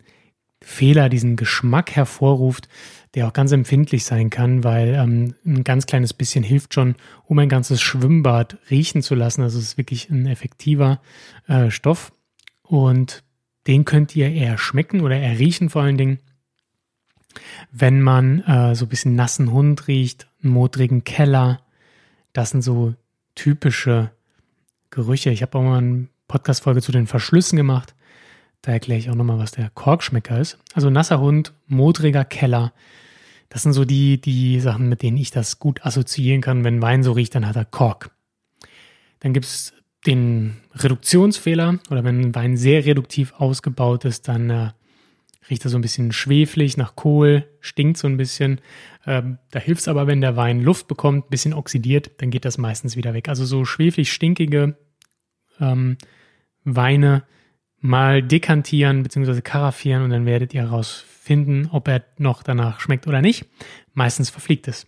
Fehler, 0.59 1.09
diesen 1.09 1.35
Geschmack 1.35 1.95
hervorruft, 1.95 2.67
der 3.13 3.27
auch 3.27 3.33
ganz 3.33 3.51
empfindlich 3.51 4.05
sein 4.05 4.31
kann, 4.31 4.63
weil 4.63 4.95
ähm, 4.95 5.35
ein 5.45 5.63
ganz 5.63 5.85
kleines 5.85 6.13
bisschen 6.13 6.43
hilft 6.43 6.73
schon, 6.73 6.95
um 7.25 7.37
ein 7.37 7.49
ganzes 7.49 7.81
Schwimmbad 7.81 8.57
riechen 8.71 9.03
zu 9.03 9.13
lassen. 9.13 9.43
Also 9.43 9.59
es 9.59 9.65
ist 9.65 9.77
wirklich 9.77 10.09
ein 10.09 10.25
effektiver 10.25 10.99
äh, 11.47 11.69
Stoff 11.69 12.11
und 12.63 13.23
den 13.67 13.85
könnt 13.85 14.15
ihr 14.15 14.31
eher 14.31 14.57
schmecken 14.57 15.01
oder 15.01 15.17
eher 15.17 15.37
riechen 15.37 15.69
vor 15.69 15.83
allen 15.83 15.97
Dingen, 15.97 16.19
wenn 17.71 18.01
man 18.01 18.41
äh, 18.41 18.75
so 18.75 18.85
ein 18.85 18.89
bisschen 18.89 19.15
nassen 19.15 19.51
Hund 19.51 19.87
riecht, 19.87 20.27
einen 20.41 20.53
modrigen 20.53 21.03
Keller. 21.03 21.61
Das 22.33 22.51
sind 22.51 22.61
so 22.61 22.95
typische 23.35 24.11
Gerüche. 24.89 25.29
Ich 25.29 25.41
habe 25.41 25.57
auch 25.57 25.63
mal 25.63 25.77
eine 25.77 26.07
Podcast-Folge 26.27 26.81
zu 26.81 26.91
den 26.91 27.07
Verschlüssen 27.07 27.57
gemacht. 27.57 27.93
Da 28.61 28.71
erkläre 28.71 28.99
ich 28.99 29.09
auch 29.09 29.15
nochmal, 29.15 29.37
was 29.37 29.51
der 29.51 29.69
Korkschmecker 29.69 30.39
ist. 30.39 30.57
Also 30.73 30.89
nasser 30.89 31.19
Hund, 31.19 31.53
modriger 31.67 32.25
Keller. 32.25 32.73
Das 33.49 33.63
sind 33.63 33.73
so 33.73 33.85
die, 33.85 34.19
die 34.19 34.59
Sachen, 34.59 34.89
mit 34.89 35.01
denen 35.01 35.17
ich 35.17 35.31
das 35.31 35.59
gut 35.59 35.85
assoziieren 35.85 36.41
kann. 36.41 36.63
Wenn 36.63 36.81
Wein 36.81 37.03
so 37.03 37.11
riecht, 37.11 37.35
dann 37.35 37.47
hat 37.47 37.55
er 37.55 37.65
Kork. 37.65 38.11
Dann 39.19 39.33
gibt 39.33 39.45
es 39.45 39.73
den 40.07 40.57
Reduktionsfehler 40.73 41.79
oder 41.89 42.03
wenn 42.03 42.19
ein 42.21 42.35
Wein 42.35 42.57
sehr 42.57 42.85
reduktiv 42.85 43.33
ausgebaut 43.37 44.05
ist, 44.05 44.27
dann 44.27 44.49
äh, 44.49 44.69
riecht 45.49 45.65
er 45.65 45.69
so 45.69 45.77
ein 45.77 45.81
bisschen 45.81 46.11
schweflig 46.11 46.77
nach 46.77 46.95
Kohl, 46.95 47.47
stinkt 47.59 47.97
so 47.97 48.07
ein 48.07 48.17
bisschen. 48.17 48.61
Ähm, 49.05 49.37
da 49.51 49.59
hilft 49.59 49.81
es 49.81 49.87
aber, 49.87 50.07
wenn 50.07 50.21
der 50.21 50.35
Wein 50.35 50.61
Luft 50.61 50.87
bekommt, 50.87 51.25
ein 51.25 51.29
bisschen 51.29 51.53
oxidiert, 51.53 52.11
dann 52.21 52.31
geht 52.31 52.45
das 52.45 52.57
meistens 52.57 52.95
wieder 52.95 53.13
weg. 53.13 53.29
Also 53.29 53.45
so 53.45 53.65
schweflig 53.65 54.11
stinkige 54.11 54.77
ähm, 55.59 55.97
Weine 56.63 57.23
mal 57.79 58.23
dekantieren 58.23 59.03
bzw. 59.03 59.41
karaffieren 59.41 60.03
und 60.03 60.09
dann 60.09 60.25
werdet 60.25 60.53
ihr 60.53 60.63
herausfinden, 60.63 61.69
ob 61.71 61.87
er 61.87 62.03
noch 62.17 62.43
danach 62.43 62.79
schmeckt 62.79 63.07
oder 63.07 63.21
nicht. 63.21 63.45
Meistens 63.93 64.29
verfliegt 64.29 64.67
es. 64.67 64.87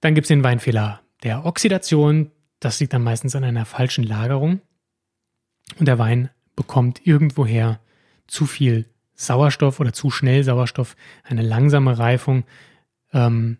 Dann 0.00 0.14
gibt 0.14 0.24
es 0.24 0.28
den 0.28 0.44
Weinfehler 0.44 1.00
der 1.22 1.44
Oxidation. 1.44 2.30
Das 2.62 2.78
liegt 2.78 2.92
dann 2.92 3.02
meistens 3.02 3.34
an 3.34 3.42
einer 3.42 3.64
falschen 3.64 4.04
Lagerung. 4.04 4.60
Und 5.80 5.88
der 5.88 5.98
Wein 5.98 6.30
bekommt 6.54 7.04
irgendwoher 7.04 7.80
zu 8.28 8.46
viel 8.46 8.88
Sauerstoff 9.14 9.80
oder 9.80 9.92
zu 9.92 10.10
schnell 10.10 10.44
Sauerstoff, 10.44 10.94
eine 11.24 11.42
langsame 11.42 11.98
Reifung. 11.98 12.44
Ähm, 13.12 13.58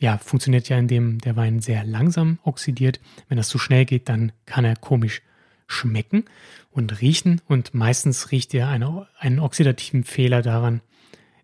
ja, 0.00 0.16
funktioniert 0.16 0.70
ja, 0.70 0.78
indem 0.78 1.18
der 1.18 1.36
Wein 1.36 1.60
sehr 1.60 1.84
langsam 1.84 2.38
oxidiert. 2.42 3.00
Wenn 3.28 3.36
das 3.36 3.50
zu 3.50 3.58
schnell 3.58 3.84
geht, 3.84 4.08
dann 4.08 4.32
kann 4.46 4.64
er 4.64 4.76
komisch 4.76 5.20
schmecken 5.66 6.24
und 6.70 7.02
riechen. 7.02 7.42
Und 7.48 7.74
meistens 7.74 8.30
riecht 8.32 8.54
ihr 8.54 8.66
eine, 8.66 9.08
einen 9.18 9.40
oxidativen 9.40 10.04
Fehler 10.04 10.40
daran, 10.40 10.80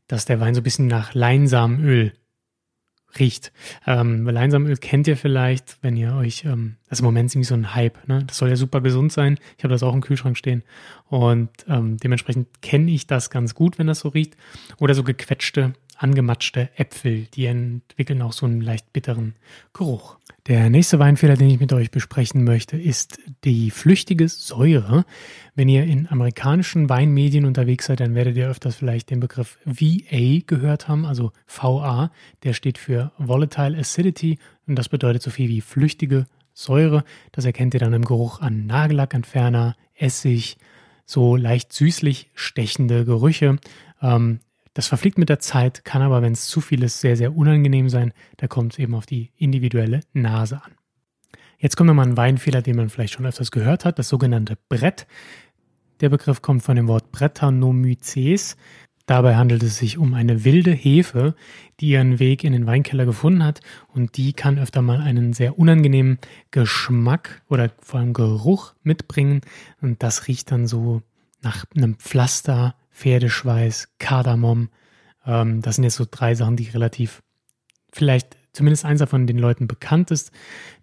dass 0.07 0.25
der 0.25 0.41
Wein 0.41 0.55
so 0.55 0.63
ein 0.63 0.65
bisschen 0.65 0.87
nach 0.87 1.13
Leinsamenöl 1.13 2.15
riecht. 3.19 3.53
Ähm, 3.87 4.27
Leinsamenöl 4.27 4.77
kennt 4.77 5.07
ihr 5.07 5.17
vielleicht, 5.17 5.79
wenn 5.83 5.97
ihr 5.97 6.15
euch, 6.15 6.45
ähm, 6.45 6.77
das 6.89 6.99
ist 6.99 7.01
im 7.01 7.07
Moment 7.07 7.31
ziemlich 7.31 7.49
so 7.49 7.55
ein 7.55 7.75
Hype, 7.75 8.07
ne? 8.09 8.25
Das 8.27 8.39
soll 8.39 8.49
ja 8.49 8.57
super 8.57 8.81
gesund 8.81 9.13
sein. 9.13 9.39
Ich 9.57 9.65
habe 9.65 9.73
das 9.73 9.83
auch 9.83 9.95
im 9.95 10.01
Kühlschrank 10.01 10.37
stehen. 10.37 10.63
Und 11.09 11.51
ähm, 11.69 11.97
dementsprechend 11.99 12.49
kenne 12.63 12.91
ich 12.91 13.07
das 13.07 13.31
ganz 13.31 13.55
gut, 13.55 13.79
wenn 13.79 13.87
das 13.87 14.01
so 14.01 14.09
riecht. 14.09 14.37
Oder 14.79 14.95
so 14.95 15.03
gequetschte 15.05 15.75
angematschte 16.05 16.69
Äpfel, 16.77 17.27
die 17.33 17.47
entwickeln 17.47 18.21
auch 18.21 18.35
so 18.35 18.45
einen 18.45 18.61
leicht 18.61 18.93
bitteren 18.93 19.35
Geruch. 19.73 20.19
Der 20.47 20.69
nächste 20.69 20.99
Weinfehler, 20.99 21.35
den 21.35 21.49
ich 21.49 21.59
mit 21.59 21.73
euch 21.73 21.91
besprechen 21.91 22.45
möchte, 22.45 22.77
ist 22.77 23.19
die 23.45 23.71
flüchtige 23.71 24.29
Säure. 24.29 25.07
Wenn 25.55 25.71
ihr 25.71 25.85
in 25.85 26.07
amerikanischen 26.07 26.91
Weinmedien 26.91 27.47
unterwegs 27.47 27.87
seid, 27.87 28.01
dann 28.01 28.15
werdet 28.15 28.37
ihr 28.37 28.51
öfters 28.51 28.77
vielleicht 28.77 29.09
den 29.09 29.21
Begriff 29.21 29.57
VA 29.65 30.43
gehört 30.47 30.89
haben, 30.89 31.07
also 31.07 31.33
VA. 31.47 32.11
Der 32.43 32.53
steht 32.53 32.77
für 32.77 33.13
Volatile 33.17 33.79
Acidity 33.79 34.39
und 34.67 34.77
das 34.77 34.91
bedeutet 34.91 35.23
so 35.23 35.31
viel 35.31 35.49
wie 35.49 35.63
flüchtige 35.63 36.27
Säure. 36.53 37.05
Das 37.33 37.47
erkennt 37.47 37.73
ihr 37.73 37.81
dann 37.81 37.95
im 37.95 38.05
Geruch 38.05 38.43
an 38.43 38.67
Nagellackentferner, 38.67 39.75
Essig, 39.95 40.59
so 41.07 41.37
leicht 41.37 41.73
süßlich 41.73 42.31
stechende 42.35 43.07
Gerüche. 43.07 43.59
Ähm, 44.03 44.41
das 44.75 44.89
verfliegt 44.89 45.19
mit 45.19 45.29
der 45.29 45.39
Zeit, 45.39 45.85
kann 45.85 46.03
aber, 46.03 46.21
wenn 46.21 46.33
es 46.33 46.49
zu 46.49 46.61
viel 46.61 46.83
ist, 46.83 47.01
sehr, 47.01 47.17
sehr 47.17 47.35
unangenehm 47.35 47.89
sein. 47.89 48.13
Da 48.37 48.49
kommt 48.49 48.73
es 48.75 48.79
eben 48.79 48.95
auf 48.95 49.07
die 49.07 49.31
individuelle 49.37 50.01
Nase 50.13 50.61
an. 50.63 50.73
Jetzt 51.59 51.77
kommt 51.77 51.89
nochmal 51.89 52.09
ein 52.09 52.17
Weinfehler, 52.17 52.61
den 52.61 52.77
man 52.77 52.91
vielleicht 52.91 53.15
schon 53.15 53.25
öfters 53.25 53.53
gehört 53.53 53.85
hat, 53.85 53.99
das 53.99 54.09
sogenannte 54.09 54.59
Brett. 54.69 55.07
Der 56.01 56.09
Begriff 56.09 56.43
kommt 56.43 56.65
von 56.65 56.77
dem 56.77 56.89
Wort 56.89 57.13
Brettanomyces. 57.13 58.57
Dabei 59.07 59.37
handelt 59.37 59.63
es 59.63 59.79
sich 59.79 59.97
um 59.97 60.15
eine 60.15 60.45
wilde 60.45 60.73
Hefe, 60.73 61.35
die 61.79 61.91
ihren 61.91 62.19
Weg 62.19 62.43
in 62.43 62.53
den 62.53 62.67
Weinkeller 62.67 63.05
gefunden 63.05 63.45
hat 63.45 63.61
und 63.89 64.17
die 64.17 64.33
kann 64.33 64.59
öfter 64.59 64.83
mal 64.83 65.01
einen 65.01 65.35
sehr 65.35 65.59
unangenehmen 65.59 66.19
Geschmack 66.51 67.43
oder 67.49 67.71
vor 67.81 68.01
allem 68.01 68.15
Geruch 68.15 68.75
mitbringen 68.83 69.43
und 69.83 70.03
das 70.03 70.27
riecht 70.27 70.51
dann 70.51 70.67
so 70.67 71.03
nach 71.43 71.67
einem 71.77 71.97
Pflaster, 71.97 72.75
Pferdeschweiß, 72.95 73.89
Kardamom. 73.99 74.71
Ähm, 75.27 75.61
das 75.61 75.77
sind 75.77 75.85
jetzt 75.85 75.97
so 75.97 76.07
drei 76.11 76.35
Sachen, 76.35 76.57
die 76.57 76.71
relativ 76.71 77.23
vielleicht 77.93 78.37
zumindest 78.53 78.85
eins 78.85 79.01
davon 79.01 79.27
den 79.27 79.39
Leuten 79.39 79.67
bekannt 79.67 80.11
ist, 80.11 80.31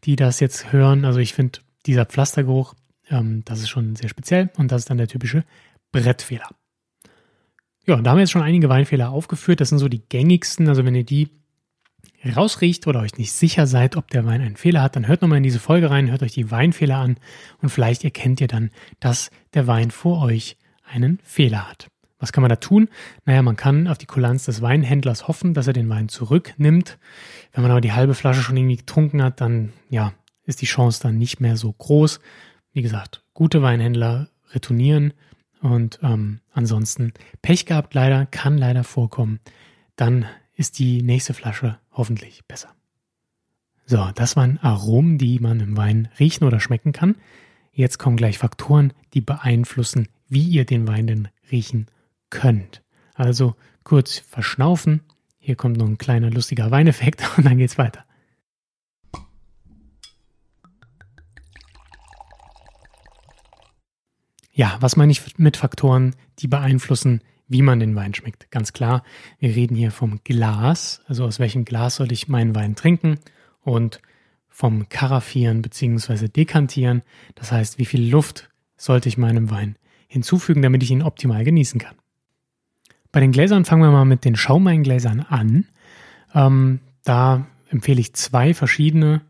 die 0.03 0.15
das 0.15 0.39
jetzt 0.39 0.71
hören. 0.71 1.05
Also 1.05 1.19
ich 1.19 1.33
finde 1.33 1.59
dieser 1.85 2.05
Pflastergeruch, 2.05 2.75
ähm, 3.09 3.43
das 3.45 3.59
ist 3.59 3.69
schon 3.69 3.95
sehr 3.95 4.09
speziell 4.09 4.51
und 4.57 4.71
das 4.71 4.81
ist 4.81 4.89
dann 4.89 4.97
der 4.97 5.07
typische 5.07 5.43
Brettfehler. 5.91 6.49
Ja, 7.87 7.95
da 7.95 8.11
haben 8.11 8.17
wir 8.17 8.21
jetzt 8.21 8.31
schon 8.31 8.43
einige 8.43 8.69
Weinfehler 8.69 9.09
aufgeführt. 9.09 9.59
Das 9.59 9.69
sind 9.69 9.79
so 9.79 9.87
die 9.87 10.07
gängigsten. 10.07 10.67
Also 10.67 10.85
wenn 10.85 10.95
ihr 10.95 11.03
die 11.03 11.29
rausriecht 12.35 12.85
oder 12.87 12.99
euch 12.99 13.17
nicht 13.17 13.31
sicher 13.31 13.65
seid, 13.65 13.95
ob 13.95 14.09
der 14.11 14.25
Wein 14.25 14.41
einen 14.41 14.57
Fehler 14.57 14.83
hat, 14.83 14.95
dann 14.95 15.07
hört 15.07 15.21
nochmal 15.21 15.37
in 15.37 15.43
diese 15.43 15.59
Folge 15.59 15.89
rein, 15.89 16.11
hört 16.11 16.21
euch 16.21 16.33
die 16.33 16.51
Weinfehler 16.51 16.97
an 16.97 17.17
und 17.61 17.69
vielleicht 17.69 18.03
erkennt 18.03 18.41
ihr 18.41 18.47
dann, 18.47 18.69
dass 18.99 19.31
der 19.53 19.65
Wein 19.65 19.89
vor 19.89 20.21
euch 20.23 20.57
einen 20.83 21.19
Fehler 21.23 21.67
hat. 21.69 21.87
Was 22.21 22.31
kann 22.31 22.43
man 22.43 22.49
da 22.49 22.55
tun? 22.55 22.87
Naja, 23.25 23.41
man 23.41 23.57
kann 23.57 23.87
auf 23.87 23.97
die 23.97 24.05
Kulanz 24.05 24.45
des 24.45 24.61
Weinhändlers 24.61 25.27
hoffen, 25.27 25.55
dass 25.55 25.65
er 25.65 25.73
den 25.73 25.89
Wein 25.89 26.07
zurücknimmt. 26.07 26.99
Wenn 27.51 27.63
man 27.63 27.71
aber 27.71 27.81
die 27.81 27.93
halbe 27.93 28.13
Flasche 28.13 28.41
schon 28.41 28.55
irgendwie 28.55 28.77
getrunken 28.77 29.23
hat, 29.23 29.41
dann 29.41 29.73
ja, 29.89 30.13
ist 30.45 30.61
die 30.61 30.67
Chance 30.67 31.01
dann 31.01 31.17
nicht 31.17 31.41
mehr 31.41 31.57
so 31.57 31.73
groß. 31.73 32.19
Wie 32.73 32.83
gesagt, 32.83 33.23
gute 33.33 33.63
Weinhändler 33.63 34.29
retournieren 34.51 35.13
und 35.61 35.99
ähm, 36.03 36.41
ansonsten 36.53 37.13
Pech 37.41 37.65
gehabt 37.65 37.95
leider, 37.95 38.27
kann 38.27 38.57
leider 38.57 38.83
vorkommen. 38.83 39.39
Dann 39.95 40.25
ist 40.55 40.77
die 40.77 41.01
nächste 41.01 41.33
Flasche 41.33 41.79
hoffentlich 41.91 42.45
besser. 42.47 42.69
So, 43.87 44.11
das 44.13 44.35
waren 44.35 44.59
Aromen, 44.59 45.17
die 45.17 45.39
man 45.39 45.59
im 45.59 45.75
Wein 45.75 46.07
riechen 46.19 46.45
oder 46.45 46.59
schmecken 46.59 46.91
kann. 46.91 47.15
Jetzt 47.73 47.97
kommen 47.97 48.15
gleich 48.15 48.37
Faktoren, 48.37 48.93
die 49.15 49.21
beeinflussen, 49.21 50.07
wie 50.29 50.43
ihr 50.43 50.65
den 50.65 50.87
Wein 50.87 51.07
denn 51.07 51.27
riechen 51.51 51.87
könnt. 52.31 52.81
Also 53.13 53.55
kurz 53.83 54.17
verschnaufen. 54.17 55.01
Hier 55.37 55.55
kommt 55.55 55.77
noch 55.77 55.87
ein 55.87 55.99
kleiner 55.99 56.31
lustiger 56.31 56.71
Weineffekt 56.71 57.23
und 57.37 57.45
dann 57.45 57.59
geht's 57.59 57.77
weiter. 57.77 58.03
Ja, 64.53 64.77
was 64.81 64.95
meine 64.95 65.11
ich 65.11 65.37
mit 65.37 65.57
Faktoren, 65.57 66.15
die 66.39 66.47
beeinflussen, 66.47 67.21
wie 67.47 67.61
man 67.61 67.79
den 67.79 67.95
Wein 67.95 68.13
schmeckt? 68.13 68.51
Ganz 68.51 68.73
klar, 68.73 69.03
wir 69.39 69.55
reden 69.55 69.75
hier 69.75 69.91
vom 69.91 70.19
Glas, 70.23 71.01
also 71.07 71.25
aus 71.25 71.39
welchem 71.39 71.65
Glas 71.65 71.95
soll 71.95 72.11
ich 72.11 72.27
meinen 72.27 72.53
Wein 72.53 72.75
trinken 72.75 73.19
und 73.61 74.01
vom 74.49 74.89
Karaffieren 74.89 75.61
bzw. 75.61 76.27
Dekantieren, 76.27 77.01
das 77.35 77.51
heißt, 77.51 77.79
wie 77.79 77.85
viel 77.85 78.09
Luft 78.09 78.49
sollte 78.77 79.09
ich 79.09 79.17
meinem 79.17 79.49
Wein 79.49 79.77
hinzufügen, 80.07 80.61
damit 80.61 80.83
ich 80.83 80.91
ihn 80.91 81.01
optimal 81.01 81.43
genießen 81.45 81.79
kann. 81.79 81.95
Bei 83.11 83.19
den 83.19 83.31
Gläsern 83.31 83.65
fangen 83.65 83.83
wir 83.83 83.91
mal 83.91 84.05
mit 84.05 84.25
den 84.25 84.35
Schaumweingläsern 84.35 85.21
an. 85.21 85.65
Ähm, 86.33 86.79
da 87.03 87.45
empfehle 87.69 87.99
ich 87.99 88.13
zwei 88.13 88.53
verschiedene, 88.53 89.21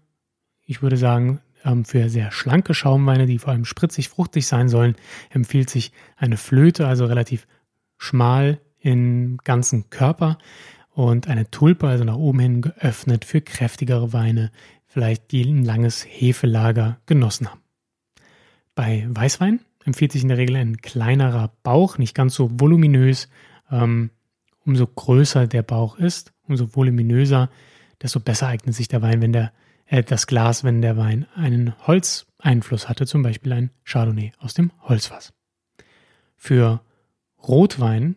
ich 0.65 0.82
würde 0.82 0.98
sagen, 0.98 1.39
ähm, 1.63 1.86
für 1.86 2.10
sehr 2.10 2.32
schlanke 2.32 2.74
Schaumweine, 2.74 3.26
die 3.26 3.39
vor 3.39 3.54
allem 3.54 3.65
spritzig, 3.65 4.10
fruchtig 4.10 4.48
sein 4.48 4.70
sollen, 4.70 4.96
empfiehlt 5.30 5.70
sich 5.70 5.91
eine 6.17 6.38
Flöte, 6.38 6.88
also 6.88 7.06
relativ 7.06 7.48
schmal 7.98 8.60
im 8.80 9.38
ganzen 9.44 9.89
Körper 9.89 10.38
und 10.89 11.28
eine 11.28 11.50
Tulpe, 11.50 11.88
also 11.88 12.04
nach 12.04 12.15
oben 12.15 12.39
hin 12.39 12.62
geöffnet 12.62 13.26
für 13.26 13.41
kräftigere 13.41 14.13
Weine, 14.13 14.52
vielleicht 14.86 15.32
die 15.32 15.44
ein 15.44 15.63
langes 15.63 16.06
Hefelager 16.08 17.00
genossen 17.06 17.50
haben. 17.50 17.62
Bei 18.76 19.08
Weißwein 19.10 19.62
empfiehlt 19.86 20.12
sich 20.12 20.24
in 20.24 20.30
der 20.30 20.38
Regel 20.38 20.56
ein 20.56 20.78
kleinerer 20.78 21.54
Bauch, 21.63 21.98
nicht 21.98 22.15
ganz 22.15 22.36
so 22.36 22.50
voluminös. 22.60 23.30
Ähm, 23.72 24.12
umso 24.66 24.86
größer 24.86 25.48
der 25.48 25.64
Bauch 25.64 25.98
ist, 25.98 26.34
umso 26.48 26.76
voluminöser, 26.76 27.50
desto 28.02 28.20
besser 28.20 28.48
eignet 28.48 28.76
sich 28.76 28.88
der 28.88 29.02
Wein, 29.02 29.22
wenn 29.22 29.34
der 29.34 29.52
äh, 29.88 30.04
das 30.04 30.28
Glas, 30.28 30.64
wenn 30.64 30.82
der 30.82 30.98
Wein 30.98 31.28
einen 31.36 31.74
Holzeinfluss 31.86 32.90
hatte, 32.90 33.06
zum 33.06 33.22
Beispiel 33.22 33.54
ein 33.54 33.72
Chardonnay 33.84 34.32
aus 34.40 34.54
dem 34.54 34.72
Holzfass. 34.82 35.34
Für 36.36 36.82
Rotwein 37.48 38.16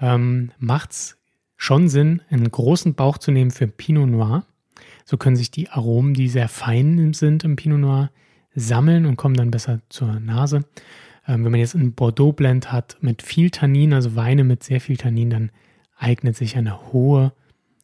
ähm, 0.00 0.52
macht 0.58 0.92
es 0.92 1.18
schon 1.56 1.88
Sinn, 1.88 2.20
einen 2.28 2.50
großen 2.50 2.94
Bauch 2.94 3.18
zu 3.18 3.30
nehmen 3.30 3.50
für 3.50 3.66
Pinot 3.66 4.08
Noir. 4.08 4.44
So 5.04 5.16
können 5.16 5.36
sich 5.36 5.50
die 5.50 5.70
Aromen, 5.70 6.14
die 6.14 6.28
sehr 6.28 6.48
fein 6.48 7.14
sind 7.14 7.44
im 7.44 7.56
Pinot 7.56 7.80
Noir, 7.80 8.10
sammeln 8.54 9.06
und 9.06 9.16
kommen 9.16 9.34
dann 9.34 9.50
besser 9.50 9.80
zur 9.88 10.20
Nase. 10.20 10.64
Ähm, 11.26 11.44
wenn 11.44 11.52
man 11.52 11.60
jetzt 11.60 11.74
einen 11.74 11.94
Bordeaux-Blend 11.94 12.72
hat 12.72 12.98
mit 13.00 13.22
viel 13.22 13.50
Tannin, 13.50 13.92
also 13.92 14.16
Weine 14.16 14.44
mit 14.44 14.62
sehr 14.62 14.80
viel 14.80 14.96
Tannin, 14.96 15.30
dann 15.30 15.50
eignet 15.96 16.36
sich 16.36 16.56
eine 16.56 16.92
hohe 16.92 17.32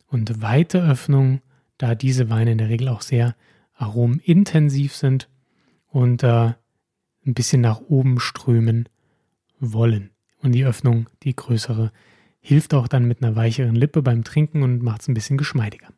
und 0.06 0.42
weite 0.42 0.82
Öffnung 0.82 1.40
da 1.78 1.94
diese 1.94 2.28
Weine 2.28 2.52
in 2.52 2.58
der 2.58 2.68
Regel 2.68 2.88
auch 2.88 3.00
sehr 3.00 3.34
aromintensiv 3.74 4.94
sind 4.94 5.28
und 5.86 6.22
äh, 6.22 6.52
ein 7.26 7.34
bisschen 7.34 7.60
nach 7.62 7.80
oben 7.80 8.20
strömen 8.20 8.88
wollen. 9.58 10.10
Und 10.42 10.52
die 10.52 10.64
Öffnung, 10.64 11.08
die 11.22 11.34
größere, 11.34 11.92
hilft 12.40 12.74
auch 12.74 12.88
dann 12.88 13.06
mit 13.06 13.22
einer 13.22 13.36
weicheren 13.36 13.74
Lippe 13.74 14.02
beim 14.02 14.24
Trinken 14.24 14.62
und 14.62 14.82
macht 14.82 15.02
es 15.02 15.08
ein 15.08 15.14
bisschen 15.14 15.38
geschmeidiger. 15.38 15.88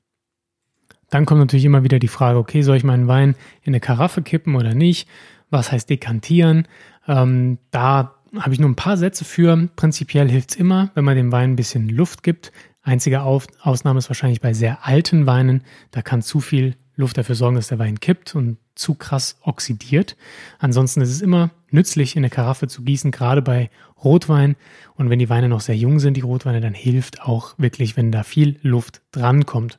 Dann 1.11 1.27
kommt 1.27 1.41
natürlich 1.41 1.65
immer 1.65 1.85
wieder 1.85 1.99
die 1.99 2.09
Frage, 2.09 2.39
okay, 2.39 2.63
soll 2.63 2.77
ich 2.77 2.85
meinen 2.85 3.07
Wein 3.07 3.35
in 3.63 3.73
eine 3.73 3.81
Karaffe 3.81 4.23
kippen 4.23 4.55
oder 4.57 4.75
nicht? 4.75 5.09
Was 5.53 5.71
heißt 5.71 5.89
dekantieren? 5.89 6.67
Ähm, 7.07 7.59
da 7.71 8.17
habe 8.37 8.55
ich 8.55 8.59
nur 8.59 8.71
ein 8.71 8.75
paar 8.75 8.97
Sätze 8.97 9.25
für. 9.25 9.69
Prinzipiell 9.77 10.29
hilft 10.29 10.51
es 10.51 10.57
immer, 10.57 10.91
wenn 10.95 11.05
man 11.05 11.17
dem 11.17 11.31
Wein 11.31 11.53
ein 11.53 11.57
bisschen 11.57 11.89
Luft 11.89 12.25
gibt, 12.25 12.51
Einzige 12.85 13.23
Auf 13.23 13.47
Ausnahme 13.61 14.01
ist 14.01 14.11
wahrscheinlich 14.11 14.41
bei 14.41 14.53
sehr 14.55 14.85
alten 14.87 15.27
Weinen. 15.27 15.63
Da 15.93 16.03
kann 16.03 16.21
zu 16.21 16.41
viel 16.41 16.75
Luft 16.97 17.17
dafür 17.17 17.37
sorgen, 17.37 17.55
dass 17.55 17.69
der 17.69 17.79
Wein 17.79 18.01
kippt 18.01 18.35
und 18.35 18.59
zu 18.75 18.95
krass 18.95 19.37
oxidiert. 19.43 20.17
Ansonsten 20.59 21.01
ist 21.01 21.11
es 21.11 21.21
immer 21.21 21.51
nützlich, 21.71 22.17
in 22.17 22.21
eine 22.21 22.31
Karaffe 22.31 22.67
zu 22.67 22.83
gießen, 22.83 23.13
gerade 23.13 23.41
bei 23.41 23.71
Rotwein. 24.03 24.57
Und 24.97 25.11
wenn 25.11 25.21
die 25.21 25.31
Weine 25.31 25.49
noch 25.49 25.61
sehr 25.61 25.77
jung 25.77 26.01
sind, 26.01 26.17
die 26.17 26.23
Rotweine, 26.23 26.61
dann 26.61 26.75
hilft 26.75 27.23
auch 27.23 27.55
wirklich, 27.57 27.97
wenn 27.97 28.11
da 28.11 28.25
viel 28.25 28.59
Luft 28.63 29.01
drankommt. 29.13 29.79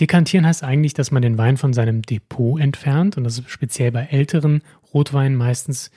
Dekantieren 0.00 0.44
heißt 0.44 0.64
eigentlich, 0.64 0.94
dass 0.94 1.12
man 1.12 1.22
den 1.22 1.38
Wein 1.38 1.56
von 1.56 1.72
seinem 1.72 2.02
Depot 2.02 2.60
entfernt. 2.60 3.16
Und 3.16 3.22
das 3.22 3.38
ist 3.38 3.48
speziell 3.48 3.92
bei 3.92 4.06
älteren 4.06 4.62
Rotweinen 4.94 5.36
meistens 5.36 5.90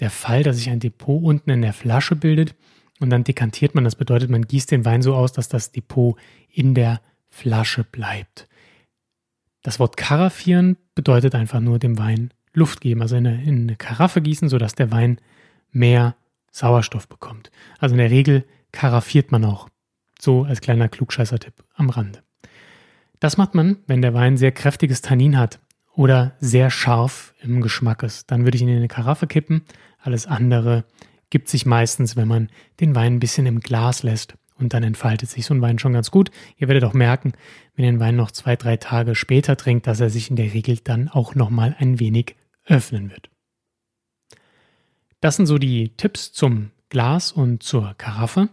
der 0.00 0.10
Fall, 0.10 0.42
dass 0.42 0.56
sich 0.56 0.70
ein 0.70 0.80
Depot 0.80 1.22
unten 1.22 1.50
in 1.50 1.62
der 1.62 1.72
Flasche 1.72 2.16
bildet 2.16 2.54
und 3.00 3.10
dann 3.10 3.24
dekantiert 3.24 3.74
man. 3.74 3.84
Das 3.84 3.96
bedeutet, 3.96 4.30
man 4.30 4.46
gießt 4.46 4.70
den 4.70 4.84
Wein 4.84 5.02
so 5.02 5.14
aus, 5.14 5.32
dass 5.32 5.48
das 5.48 5.72
Depot 5.72 6.16
in 6.50 6.74
der 6.74 7.00
Flasche 7.28 7.84
bleibt. 7.84 8.48
Das 9.62 9.78
Wort 9.78 9.96
karaffieren 9.96 10.76
bedeutet 10.94 11.34
einfach 11.34 11.60
nur 11.60 11.78
dem 11.78 11.98
Wein 11.98 12.32
Luft 12.52 12.80
geben, 12.80 13.02
also 13.02 13.16
in 13.16 13.26
eine, 13.26 13.42
in 13.42 13.62
eine 13.62 13.76
Karaffe 13.76 14.20
gießen, 14.20 14.48
sodass 14.48 14.74
der 14.74 14.92
Wein 14.92 15.18
mehr 15.72 16.14
Sauerstoff 16.52 17.08
bekommt. 17.08 17.50
Also 17.78 17.94
in 17.94 17.98
der 17.98 18.10
Regel 18.10 18.44
karaffiert 18.70 19.32
man 19.32 19.44
auch. 19.44 19.68
So 20.20 20.44
als 20.44 20.60
kleiner 20.60 20.88
Klugscheißer-Tipp 20.88 21.54
am 21.74 21.90
Rande. 21.90 22.22
Das 23.18 23.36
macht 23.36 23.54
man, 23.54 23.78
wenn 23.86 24.02
der 24.02 24.14
Wein 24.14 24.36
sehr 24.36 24.52
kräftiges 24.52 25.02
Tannin 25.02 25.38
hat 25.38 25.58
oder 25.96 26.32
sehr 26.40 26.70
scharf 26.70 27.34
im 27.40 27.60
Geschmack 27.60 28.02
ist. 28.02 28.30
Dann 28.30 28.44
würde 28.44 28.56
ich 28.56 28.62
ihn 28.62 28.68
in 28.68 28.76
eine 28.76 28.88
Karaffe 28.88 29.26
kippen. 29.26 29.62
Alles 29.98 30.26
andere 30.26 30.84
gibt 31.30 31.48
sich 31.48 31.66
meistens, 31.66 32.16
wenn 32.16 32.28
man 32.28 32.48
den 32.80 32.94
Wein 32.94 33.14
ein 33.14 33.20
bisschen 33.20 33.46
im 33.46 33.60
Glas 33.60 34.02
lässt. 34.02 34.36
Und 34.56 34.72
dann 34.72 34.84
entfaltet 34.84 35.28
sich 35.28 35.46
so 35.46 35.54
ein 35.54 35.62
Wein 35.62 35.78
schon 35.78 35.92
ganz 35.92 36.10
gut. 36.10 36.30
Ihr 36.56 36.68
werdet 36.68 36.84
auch 36.84 36.92
merken, 36.94 37.32
wenn 37.74 37.84
ihr 37.84 37.92
den 37.92 38.00
Wein 38.00 38.16
noch 38.16 38.30
zwei, 38.30 38.54
drei 38.54 38.76
Tage 38.76 39.14
später 39.14 39.56
trinkt, 39.56 39.86
dass 39.86 40.00
er 40.00 40.10
sich 40.10 40.30
in 40.30 40.36
der 40.36 40.52
Regel 40.52 40.78
dann 40.82 41.08
auch 41.08 41.34
nochmal 41.34 41.74
ein 41.78 41.98
wenig 41.98 42.36
öffnen 42.66 43.10
wird. 43.10 43.30
Das 45.20 45.36
sind 45.36 45.46
so 45.46 45.58
die 45.58 45.96
Tipps 45.96 46.32
zum 46.32 46.70
Glas 46.88 47.32
und 47.32 47.62
zur 47.62 47.94
Karaffe. 47.98 48.48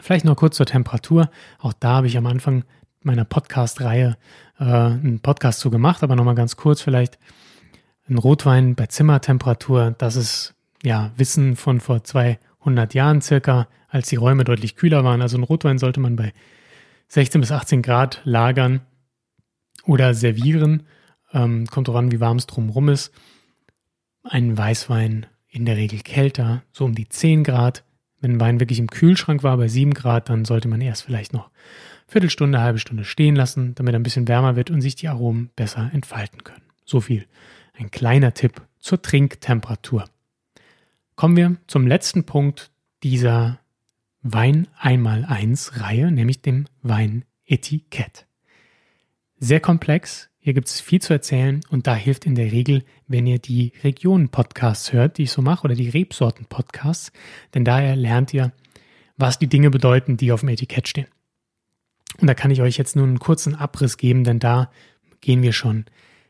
Vielleicht 0.00 0.24
noch 0.24 0.36
kurz 0.36 0.56
zur 0.56 0.66
Temperatur. 0.66 1.30
Auch 1.58 1.72
da 1.72 1.96
habe 1.96 2.06
ich 2.06 2.16
am 2.16 2.26
Anfang 2.26 2.64
meiner 3.08 3.24
Podcast-Reihe 3.24 4.16
äh, 4.60 4.64
einen 4.64 5.20
Podcast 5.20 5.60
zu 5.60 5.70
gemacht, 5.70 6.02
aber 6.02 6.14
nochmal 6.14 6.36
ganz 6.36 6.56
kurz 6.56 6.80
vielleicht. 6.80 7.18
Ein 8.08 8.18
Rotwein 8.18 8.74
bei 8.74 8.86
Zimmertemperatur, 8.86 9.94
das 9.98 10.16
ist 10.16 10.54
ja, 10.82 11.10
Wissen 11.16 11.56
von 11.56 11.80
vor 11.80 12.04
200 12.04 12.94
Jahren 12.94 13.20
circa, 13.20 13.68
als 13.88 14.08
die 14.08 14.16
Räume 14.16 14.44
deutlich 14.44 14.76
kühler 14.76 15.04
waren. 15.04 15.22
Also 15.22 15.36
ein 15.36 15.42
Rotwein 15.42 15.78
sollte 15.78 16.00
man 16.00 16.16
bei 16.16 16.32
16 17.08 17.40
bis 17.40 17.50
18 17.50 17.82
Grad 17.82 18.20
lagern 18.24 18.80
oder 19.84 20.14
servieren. 20.14 20.84
ähm, 21.32 21.66
kommt 21.66 21.88
drauf 21.88 21.96
an, 21.96 22.12
wie 22.12 22.20
warm 22.20 22.38
es 22.38 22.46
drumherum 22.46 22.88
ist. 22.88 23.12
Ein 24.22 24.56
Weißwein 24.56 25.26
in 25.48 25.66
der 25.66 25.76
Regel 25.76 26.00
kälter, 26.00 26.62
so 26.72 26.84
um 26.84 26.94
die 26.94 27.08
10 27.08 27.44
Grad. 27.44 27.84
Wenn 28.20 28.32
ein 28.32 28.40
Wein 28.40 28.60
wirklich 28.60 28.78
im 28.78 28.88
Kühlschrank 28.88 29.42
war 29.42 29.56
bei 29.56 29.68
7 29.68 29.94
Grad, 29.94 30.28
dann 30.28 30.44
sollte 30.44 30.68
man 30.68 30.80
erst 30.80 31.02
vielleicht 31.02 31.32
noch 31.32 31.50
Viertelstunde, 32.08 32.60
halbe 32.60 32.78
Stunde 32.78 33.04
stehen 33.04 33.36
lassen, 33.36 33.74
damit 33.74 33.94
er 33.94 34.00
ein 34.00 34.02
bisschen 34.02 34.28
wärmer 34.28 34.56
wird 34.56 34.70
und 34.70 34.80
sich 34.80 34.96
die 34.96 35.08
Aromen 35.08 35.50
besser 35.54 35.90
entfalten 35.92 36.42
können. 36.42 36.64
So 36.84 37.02
viel. 37.02 37.26
Ein 37.78 37.90
kleiner 37.90 38.32
Tipp 38.32 38.62
zur 38.78 39.02
Trinktemperatur. 39.02 40.06
Kommen 41.16 41.36
wir 41.36 41.56
zum 41.66 41.86
letzten 41.86 42.24
Punkt 42.24 42.70
dieser 43.02 43.60
Wein 44.22 44.68
einmal 44.78 45.24
eins 45.26 45.80
Reihe, 45.80 46.10
nämlich 46.10 46.40
dem 46.40 46.66
Weinetikett. 46.82 48.26
Sehr 49.38 49.60
komplex, 49.60 50.30
hier 50.38 50.54
gibt 50.54 50.68
es 50.68 50.80
viel 50.80 51.02
zu 51.02 51.12
erzählen 51.12 51.60
und 51.68 51.86
da 51.86 51.94
hilft 51.94 52.24
in 52.24 52.34
der 52.34 52.50
Regel, 52.50 52.84
wenn 53.06 53.26
ihr 53.26 53.38
die 53.38 53.72
Regionen-Podcasts 53.84 54.94
hört, 54.94 55.18
die 55.18 55.24
ich 55.24 55.30
so 55.30 55.42
mache, 55.42 55.64
oder 55.64 55.74
die 55.74 55.90
Rebsorten-Podcasts, 55.90 57.12
denn 57.52 57.66
daher 57.66 57.96
lernt 57.96 58.32
ihr, 58.32 58.52
was 59.18 59.38
die 59.38 59.46
Dinge 59.46 59.70
bedeuten, 59.70 60.16
die 60.16 60.32
auf 60.32 60.40
dem 60.40 60.48
Etikett 60.48 60.88
stehen. 60.88 61.08
Und 62.20 62.26
da 62.26 62.34
kann 62.34 62.50
ich 62.50 62.62
euch 62.62 62.76
jetzt 62.76 62.96
nur 62.96 63.06
einen 63.06 63.18
kurzen 63.18 63.54
Abriss 63.54 63.96
geben, 63.96 64.24
denn 64.24 64.38
da 64.38 64.70
gehen 65.20 65.42
wir 65.42 65.52
schon 65.52 65.84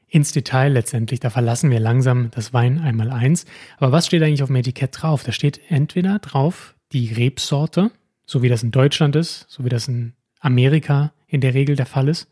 ins 0.09 0.33
Detail 0.33 0.73
letztendlich. 0.73 1.21
Da 1.21 1.31
verlassen 1.31 1.71
wir 1.71 1.81
langsam 1.81 2.31
das 2.31 2.53
Wein 2.53 2.79
einmal 2.79 3.11
eins. 3.11 3.45
Aber 3.79 3.93
was 3.93 4.07
steht 4.07 4.23
eigentlich 4.23 4.43
auf 4.43 4.49
dem 4.49 4.57
Etikett 4.57 5.03
drauf? 5.03 5.23
Da 5.23 5.33
steht 5.33 5.61
entweder 5.69 6.19
drauf 6.19 6.75
die 6.93 7.13
Rebsorte, 7.13 7.91
so 8.25 8.43
wie 8.43 8.49
das 8.49 8.63
in 8.63 8.71
Deutschland 8.71 9.17
ist, 9.17 9.47
so 9.49 9.65
wie 9.65 9.69
das 9.69 9.89
in 9.89 10.15
Amerika 10.41 11.13
in 11.27 11.41
der 11.41 11.55
Regel 11.55 11.77
der 11.77 11.87
Fall 11.87 12.09
ist, 12.09 12.29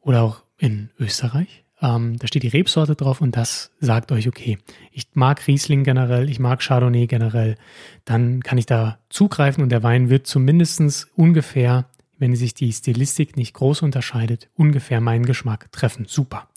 oder 0.00 0.22
auch 0.22 0.42
in 0.58 0.90
Österreich. 0.98 1.64
Ähm, 1.80 2.18
da 2.18 2.26
steht 2.26 2.42
die 2.42 2.48
Rebsorte 2.48 2.94
drauf 2.94 3.20
und 3.20 3.36
das 3.36 3.72
sagt 3.80 4.12
euch, 4.12 4.28
okay, 4.28 4.58
ich 4.92 5.08
mag 5.12 5.46
Riesling 5.46 5.84
generell, 5.84 6.30
ich 6.30 6.38
mag 6.38 6.60
Chardonnay 6.60 7.06
generell, 7.06 7.56
dann 8.04 8.42
kann 8.42 8.56
ich 8.56 8.66
da 8.66 8.98
zugreifen 9.10 9.62
und 9.62 9.70
der 9.70 9.82
Wein 9.82 10.08
wird 10.08 10.26
zumindest 10.26 11.08
ungefähr 11.16 11.86
wenn 12.18 12.34
sich 12.34 12.54
die 12.54 12.72
Stilistik 12.72 13.36
nicht 13.36 13.54
groß 13.54 13.82
unterscheidet, 13.82 14.48
ungefähr 14.54 15.00
meinen 15.00 15.26
Geschmack 15.26 15.70
treffen. 15.72 16.06
Super. 16.08 16.48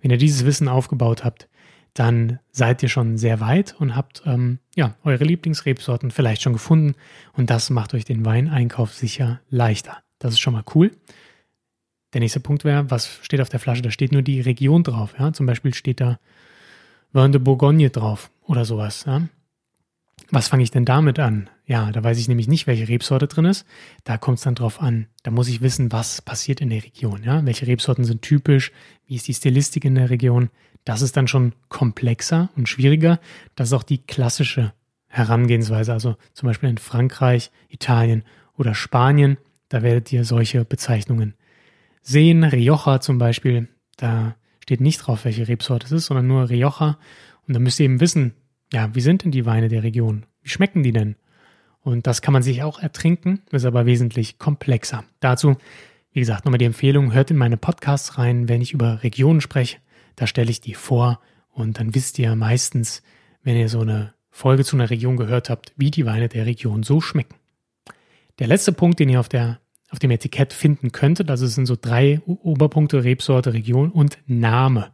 Wenn 0.00 0.10
ihr 0.10 0.18
dieses 0.18 0.44
Wissen 0.44 0.68
aufgebaut 0.68 1.24
habt, 1.24 1.48
dann 1.94 2.38
seid 2.52 2.82
ihr 2.82 2.90
schon 2.90 3.16
sehr 3.16 3.40
weit 3.40 3.74
und 3.78 3.96
habt 3.96 4.22
ähm, 4.26 4.58
ja 4.74 4.96
eure 5.02 5.24
Lieblingsrebsorten 5.24 6.10
vielleicht 6.10 6.42
schon 6.42 6.52
gefunden 6.52 6.94
und 7.32 7.48
das 7.48 7.70
macht 7.70 7.94
euch 7.94 8.04
den 8.04 8.24
Weineinkauf 8.24 8.92
sicher 8.92 9.40
leichter. 9.48 9.98
Das 10.18 10.34
ist 10.34 10.40
schon 10.40 10.52
mal 10.52 10.64
cool. 10.74 10.90
Der 12.12 12.20
nächste 12.20 12.40
Punkt 12.40 12.64
wäre, 12.64 12.90
was 12.90 13.18
steht 13.22 13.40
auf 13.40 13.48
der 13.48 13.60
Flasche? 13.60 13.82
Da 13.82 13.90
steht 13.90 14.12
nur 14.12 14.22
die 14.22 14.40
Region 14.40 14.82
drauf. 14.82 15.14
Ja? 15.18 15.32
Zum 15.32 15.46
Beispiel 15.46 15.74
steht 15.74 16.00
da 16.00 16.18
Vin 17.12 17.32
de 17.32 17.40
Bourgogne 17.40 17.90
drauf 17.90 18.30
oder 18.44 18.64
sowas. 18.64 19.04
Ja? 19.06 19.22
Was 20.30 20.48
fange 20.48 20.62
ich 20.62 20.70
denn 20.70 20.84
damit 20.84 21.18
an? 21.18 21.48
Ja, 21.66 21.92
da 21.92 22.02
weiß 22.02 22.18
ich 22.18 22.28
nämlich 22.28 22.48
nicht, 22.48 22.66
welche 22.66 22.88
Rebsorte 22.88 23.28
drin 23.28 23.44
ist. 23.44 23.64
Da 24.04 24.18
kommt 24.18 24.38
es 24.38 24.44
dann 24.44 24.56
drauf 24.56 24.80
an. 24.80 25.06
Da 25.22 25.30
muss 25.30 25.48
ich 25.48 25.60
wissen, 25.60 25.92
was 25.92 26.20
passiert 26.20 26.60
in 26.60 26.70
der 26.70 26.82
Region. 26.82 27.22
Ja? 27.22 27.44
Welche 27.46 27.66
Rebsorten 27.66 28.04
sind 28.04 28.22
typisch? 28.22 28.72
Wie 29.06 29.16
ist 29.16 29.28
die 29.28 29.34
Stilistik 29.34 29.84
in 29.84 29.94
der 29.94 30.10
Region? 30.10 30.50
Das 30.84 31.02
ist 31.02 31.16
dann 31.16 31.28
schon 31.28 31.52
komplexer 31.68 32.50
und 32.56 32.68
schwieriger. 32.68 33.20
Das 33.54 33.68
ist 33.68 33.72
auch 33.72 33.82
die 33.82 33.98
klassische 33.98 34.72
Herangehensweise. 35.08 35.92
Also 35.92 36.16
zum 36.32 36.48
Beispiel 36.48 36.70
in 36.70 36.78
Frankreich, 36.78 37.50
Italien 37.68 38.24
oder 38.56 38.74
Spanien. 38.74 39.38
Da 39.68 39.82
werdet 39.82 40.12
ihr 40.12 40.24
solche 40.24 40.64
Bezeichnungen 40.64 41.34
sehen. 42.02 42.44
Rioja 42.44 43.00
zum 43.00 43.18
Beispiel. 43.18 43.68
Da 43.96 44.36
steht 44.60 44.80
nicht 44.80 44.98
drauf, 44.98 45.24
welche 45.24 45.48
Rebsorte 45.48 45.86
es 45.86 45.92
ist, 45.92 46.06
sondern 46.06 46.26
nur 46.26 46.48
Rioja. 46.48 46.98
Und 47.46 47.54
da 47.54 47.60
müsst 47.60 47.78
ihr 47.80 47.86
eben 47.86 48.00
wissen, 48.00 48.34
ja, 48.72 48.94
wie 48.94 49.00
sind 49.00 49.24
denn 49.24 49.30
die 49.30 49.46
Weine 49.46 49.68
der 49.68 49.82
Region? 49.82 50.26
Wie 50.42 50.48
schmecken 50.48 50.82
die 50.82 50.92
denn? 50.92 51.16
Und 51.80 52.06
das 52.06 52.20
kann 52.20 52.32
man 52.32 52.42
sich 52.42 52.62
auch 52.62 52.80
ertrinken, 52.80 53.42
ist 53.52 53.64
aber 53.64 53.86
wesentlich 53.86 54.38
komplexer. 54.38 55.04
Dazu, 55.20 55.56
wie 56.12 56.20
gesagt, 56.20 56.44
nochmal 56.44 56.58
die 56.58 56.64
Empfehlung, 56.64 57.12
hört 57.12 57.30
in 57.30 57.36
meine 57.36 57.56
Podcasts 57.56 58.18
rein, 58.18 58.48
wenn 58.48 58.60
ich 58.60 58.72
über 58.72 59.02
Regionen 59.02 59.40
spreche. 59.40 59.78
Da 60.16 60.26
stelle 60.26 60.50
ich 60.50 60.60
die 60.60 60.74
vor 60.74 61.20
und 61.52 61.78
dann 61.78 61.94
wisst 61.94 62.18
ihr 62.18 62.34
meistens, 62.34 63.02
wenn 63.42 63.56
ihr 63.56 63.68
so 63.68 63.80
eine 63.80 64.14
Folge 64.30 64.64
zu 64.64 64.76
einer 64.76 64.90
Region 64.90 65.16
gehört 65.16 65.48
habt, 65.48 65.72
wie 65.76 65.90
die 65.90 66.04
Weine 66.04 66.28
der 66.28 66.44
Region 66.44 66.82
so 66.82 67.00
schmecken. 67.00 67.36
Der 68.38 68.48
letzte 68.48 68.72
Punkt, 68.72 68.98
den 68.98 69.08
ihr 69.08 69.20
auf, 69.20 69.28
der, 69.28 69.60
auf 69.90 69.98
dem 69.98 70.10
Etikett 70.10 70.52
finden 70.52 70.92
könntet, 70.92 71.30
also 71.30 71.46
es 71.46 71.54
sind 71.54 71.66
so 71.66 71.76
drei 71.80 72.20
Oberpunkte, 72.26 73.04
Rebsorte, 73.04 73.52
Region 73.52 73.90
und 73.90 74.18
Name. 74.26 74.90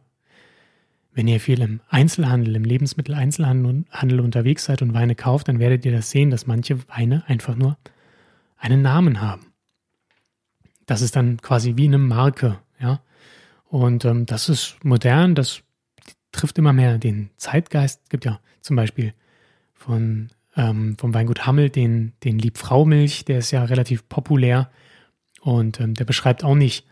Wenn 1.13 1.27
ihr 1.27 1.39
viel 1.39 1.61
im 1.61 1.79
Einzelhandel, 1.89 2.55
im 2.55 2.63
Lebensmitteleinzelhandel 2.63 4.19
unterwegs 4.19 4.65
seid 4.65 4.81
und 4.81 4.93
Weine 4.93 5.15
kauft, 5.15 5.47
dann 5.47 5.59
werdet 5.59 5.85
ihr 5.85 5.91
das 5.91 6.09
sehen, 6.09 6.31
dass 6.31 6.47
manche 6.47 6.87
Weine 6.89 7.23
einfach 7.27 7.55
nur 7.55 7.77
einen 8.57 8.81
Namen 8.81 9.21
haben. 9.21 9.53
Das 10.85 11.01
ist 11.01 11.15
dann 11.15 11.37
quasi 11.37 11.75
wie 11.77 11.87
eine 11.87 11.97
Marke, 11.97 12.59
ja. 12.79 13.01
Und 13.65 14.05
ähm, 14.05 14.25
das 14.25 14.49
ist 14.49 14.77
modern, 14.83 15.35
das 15.35 15.63
trifft 16.31 16.57
immer 16.57 16.73
mehr 16.73 16.97
den 16.97 17.29
Zeitgeist. 17.37 18.01
Es 18.03 18.09
gibt 18.09 18.25
ja 18.25 18.39
zum 18.61 18.75
Beispiel 18.75 19.13
von, 19.73 20.29
ähm, 20.55 20.97
vom 20.97 21.13
Weingut 21.13 21.45
Hammel 21.45 21.69
den, 21.69 22.13
den 22.23 22.39
Liebfrau-Milch, 22.39 23.25
der 23.25 23.39
ist 23.39 23.51
ja 23.51 23.63
relativ 23.63 24.07
populär 24.09 24.69
und 25.41 25.79
ähm, 25.79 25.93
der 25.93 26.05
beschreibt 26.05 26.43
auch 26.43 26.55
nicht, 26.55 26.85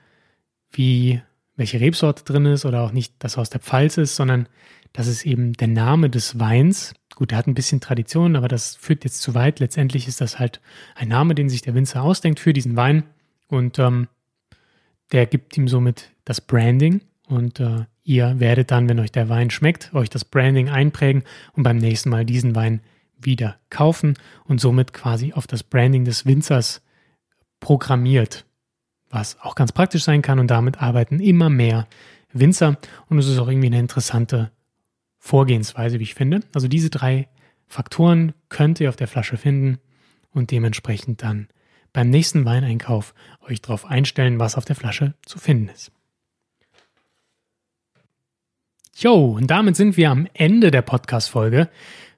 wie 0.71 1.21
welche 1.55 1.79
Rebsorte 1.79 2.23
drin 2.23 2.45
ist 2.45 2.65
oder 2.65 2.81
auch 2.81 2.91
nicht, 2.91 3.13
dass 3.19 3.37
er 3.37 3.41
aus 3.41 3.49
der 3.49 3.61
Pfalz 3.61 3.97
ist, 3.97 4.15
sondern 4.15 4.47
das 4.93 5.07
ist 5.07 5.25
eben 5.25 5.53
der 5.53 5.67
Name 5.67 6.09
des 6.09 6.39
Weins. 6.39 6.93
Gut, 7.15 7.31
der 7.31 7.37
hat 7.37 7.47
ein 7.47 7.53
bisschen 7.53 7.81
Tradition, 7.81 8.35
aber 8.35 8.47
das 8.47 8.75
führt 8.75 9.03
jetzt 9.03 9.21
zu 9.21 9.35
weit. 9.35 9.59
Letztendlich 9.59 10.07
ist 10.07 10.21
das 10.21 10.39
halt 10.39 10.61
ein 10.95 11.07
Name, 11.07 11.35
den 11.35 11.49
sich 11.49 11.61
der 11.61 11.75
Winzer 11.75 12.03
ausdenkt 12.03 12.39
für 12.39 12.53
diesen 12.53 12.75
Wein 12.75 13.03
und 13.47 13.79
ähm, 13.79 14.07
der 15.11 15.25
gibt 15.25 15.57
ihm 15.57 15.67
somit 15.67 16.11
das 16.25 16.41
Branding 16.41 17.01
und 17.27 17.59
äh, 17.59 17.85
ihr 18.03 18.39
werdet 18.39 18.71
dann, 18.71 18.89
wenn 18.89 18.99
euch 18.99 19.11
der 19.11 19.29
Wein 19.29 19.49
schmeckt, 19.49 19.93
euch 19.93 20.09
das 20.09 20.25
Branding 20.25 20.69
einprägen 20.69 21.23
und 21.53 21.63
beim 21.63 21.77
nächsten 21.77 22.09
Mal 22.09 22.25
diesen 22.25 22.55
Wein 22.55 22.81
wieder 23.17 23.57
kaufen 23.69 24.15
und 24.45 24.59
somit 24.59 24.93
quasi 24.93 25.33
auf 25.33 25.47
das 25.47 25.63
Branding 25.63 26.05
des 26.05 26.25
Winzers 26.25 26.81
programmiert 27.59 28.45
was 29.11 29.39
auch 29.41 29.55
ganz 29.55 29.71
praktisch 29.71 30.03
sein 30.03 30.21
kann 30.21 30.39
und 30.39 30.47
damit 30.47 30.81
arbeiten 30.81 31.19
immer 31.19 31.49
mehr 31.49 31.87
Winzer 32.33 32.77
und 33.09 33.19
es 33.19 33.27
ist 33.27 33.37
auch 33.39 33.47
irgendwie 33.47 33.67
eine 33.67 33.79
interessante 33.79 34.51
Vorgehensweise, 35.17 35.99
wie 35.99 36.03
ich 36.03 36.15
finde. 36.15 36.41
Also 36.53 36.67
diese 36.67 36.89
drei 36.89 37.27
Faktoren 37.67 38.33
könnt 38.49 38.79
ihr 38.79 38.89
auf 38.89 38.95
der 38.95 39.07
Flasche 39.07 39.37
finden 39.37 39.79
und 40.31 40.51
dementsprechend 40.51 41.23
dann 41.23 41.47
beim 41.93 42.09
nächsten 42.09 42.45
Weineinkauf 42.45 43.13
euch 43.41 43.61
darauf 43.61 43.85
einstellen, 43.85 44.39
was 44.39 44.55
auf 44.55 44.65
der 44.65 44.75
Flasche 44.75 45.13
zu 45.25 45.39
finden 45.39 45.69
ist. 45.69 45.91
Jo, 48.95 49.31
und 49.31 49.47
damit 49.47 49.75
sind 49.75 49.97
wir 49.97 50.11
am 50.11 50.27
Ende 50.33 50.69
der 50.69 50.81
Podcast-Folge. 50.81 51.69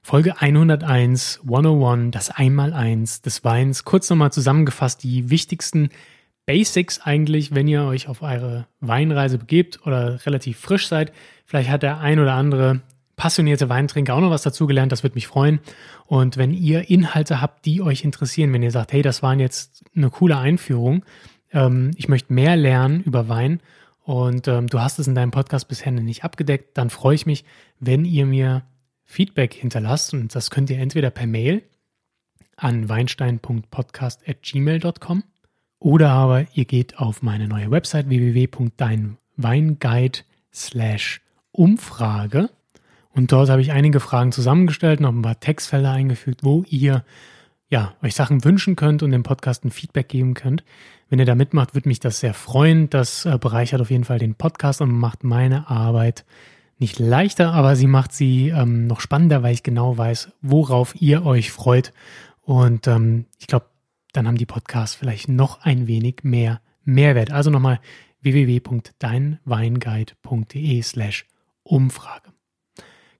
Folge 0.02 0.40
101, 0.40 1.40
101, 1.44 2.10
das 2.10 2.30
Einmaleins 2.30 3.22
des 3.22 3.42
Weins. 3.44 3.84
Kurz 3.84 4.10
nochmal 4.10 4.32
zusammengefasst 4.32 5.02
die 5.02 5.30
wichtigsten 5.30 5.88
Basics 6.46 7.00
eigentlich, 7.00 7.54
wenn 7.54 7.68
ihr 7.68 7.84
euch 7.84 8.08
auf 8.08 8.22
eure 8.22 8.66
Weinreise 8.80 9.38
begebt 9.38 9.86
oder 9.86 10.24
relativ 10.26 10.58
frisch 10.58 10.88
seid. 10.88 11.12
Vielleicht 11.46 11.70
hat 11.70 11.82
der 11.82 12.00
ein 12.00 12.18
oder 12.18 12.34
andere 12.34 12.82
passionierte 13.16 13.68
Weintrinker 13.68 14.14
auch 14.14 14.20
noch 14.20 14.30
was 14.30 14.42
dazugelernt, 14.42 14.92
das 14.92 15.02
würde 15.02 15.14
mich 15.14 15.26
freuen. 15.26 15.60
Und 16.06 16.36
wenn 16.36 16.52
ihr 16.52 16.90
Inhalte 16.90 17.40
habt, 17.40 17.64
die 17.64 17.80
euch 17.80 18.04
interessieren, 18.04 18.52
wenn 18.52 18.62
ihr 18.62 18.70
sagt, 18.70 18.92
hey, 18.92 19.00
das 19.02 19.22
waren 19.22 19.40
jetzt 19.40 19.84
eine 19.96 20.10
coole 20.10 20.36
Einführung, 20.36 21.04
ähm, 21.52 21.92
ich 21.96 22.08
möchte 22.08 22.32
mehr 22.32 22.56
lernen 22.56 23.02
über 23.02 23.28
Wein 23.28 23.60
und 24.02 24.48
ähm, 24.48 24.66
du 24.66 24.80
hast 24.80 24.98
es 24.98 25.06
in 25.06 25.14
deinem 25.14 25.30
Podcast 25.30 25.68
bisher 25.68 25.92
nicht 25.92 26.24
abgedeckt, 26.24 26.76
dann 26.76 26.90
freue 26.90 27.14
ich 27.14 27.24
mich, 27.24 27.44
wenn 27.78 28.04
ihr 28.04 28.26
mir 28.26 28.64
Feedback 29.04 29.54
hinterlasst 29.54 30.12
und 30.12 30.34
das 30.34 30.50
könnt 30.50 30.70
ihr 30.70 30.78
entweder 30.78 31.10
per 31.10 31.26
Mail 31.26 31.62
an 32.56 32.88
weinstein.podcast.gmail.com 32.88 35.22
oder 35.84 36.10
aber 36.10 36.46
ihr 36.54 36.64
geht 36.64 36.98
auf 36.98 37.22
meine 37.22 37.46
neue 37.46 37.70
Website 37.70 38.08
www.deinweinguide 38.08 40.20
slash 40.52 41.20
Umfrage 41.52 42.48
und 43.10 43.30
dort 43.30 43.50
habe 43.50 43.60
ich 43.60 43.70
einige 43.70 44.00
Fragen 44.00 44.32
zusammengestellt, 44.32 45.00
noch 45.00 45.12
ein 45.12 45.20
paar 45.20 45.38
Textfelder 45.38 45.92
eingefügt, 45.92 46.42
wo 46.42 46.64
ihr 46.68 47.04
ja, 47.68 47.92
euch 48.02 48.14
Sachen 48.14 48.44
wünschen 48.44 48.76
könnt 48.76 49.02
und 49.02 49.10
dem 49.10 49.24
Podcast 49.24 49.64
ein 49.64 49.70
Feedback 49.70 50.08
geben 50.08 50.32
könnt. 50.32 50.64
Wenn 51.10 51.18
ihr 51.18 51.26
da 51.26 51.34
mitmacht, 51.34 51.74
würde 51.74 51.88
mich 51.88 52.00
das 52.00 52.18
sehr 52.18 52.32
freuen. 52.32 52.88
Das 52.88 53.26
äh, 53.26 53.36
bereichert 53.38 53.82
auf 53.82 53.90
jeden 53.90 54.04
Fall 54.04 54.18
den 54.18 54.34
Podcast 54.34 54.80
und 54.80 54.90
macht 54.90 55.22
meine 55.22 55.68
Arbeit 55.68 56.24
nicht 56.78 56.98
leichter, 56.98 57.52
aber 57.52 57.76
sie 57.76 57.86
macht 57.86 58.12
sie 58.12 58.48
ähm, 58.48 58.86
noch 58.86 59.00
spannender, 59.00 59.42
weil 59.42 59.52
ich 59.52 59.62
genau 59.62 59.98
weiß, 59.98 60.30
worauf 60.40 61.00
ihr 61.00 61.26
euch 61.26 61.52
freut. 61.52 61.92
Und 62.42 62.88
ähm, 62.88 63.26
ich 63.38 63.46
glaube, 63.46 63.66
dann 64.14 64.26
haben 64.26 64.38
die 64.38 64.46
Podcasts 64.46 64.94
vielleicht 64.94 65.28
noch 65.28 65.60
ein 65.62 65.86
wenig 65.86 66.20
mehr 66.22 66.62
Mehrwert. 66.84 67.30
Also 67.30 67.50
nochmal 67.50 67.80
www.deinweinguide.de 68.22 70.82
slash 70.82 71.26
Umfrage. 71.62 72.30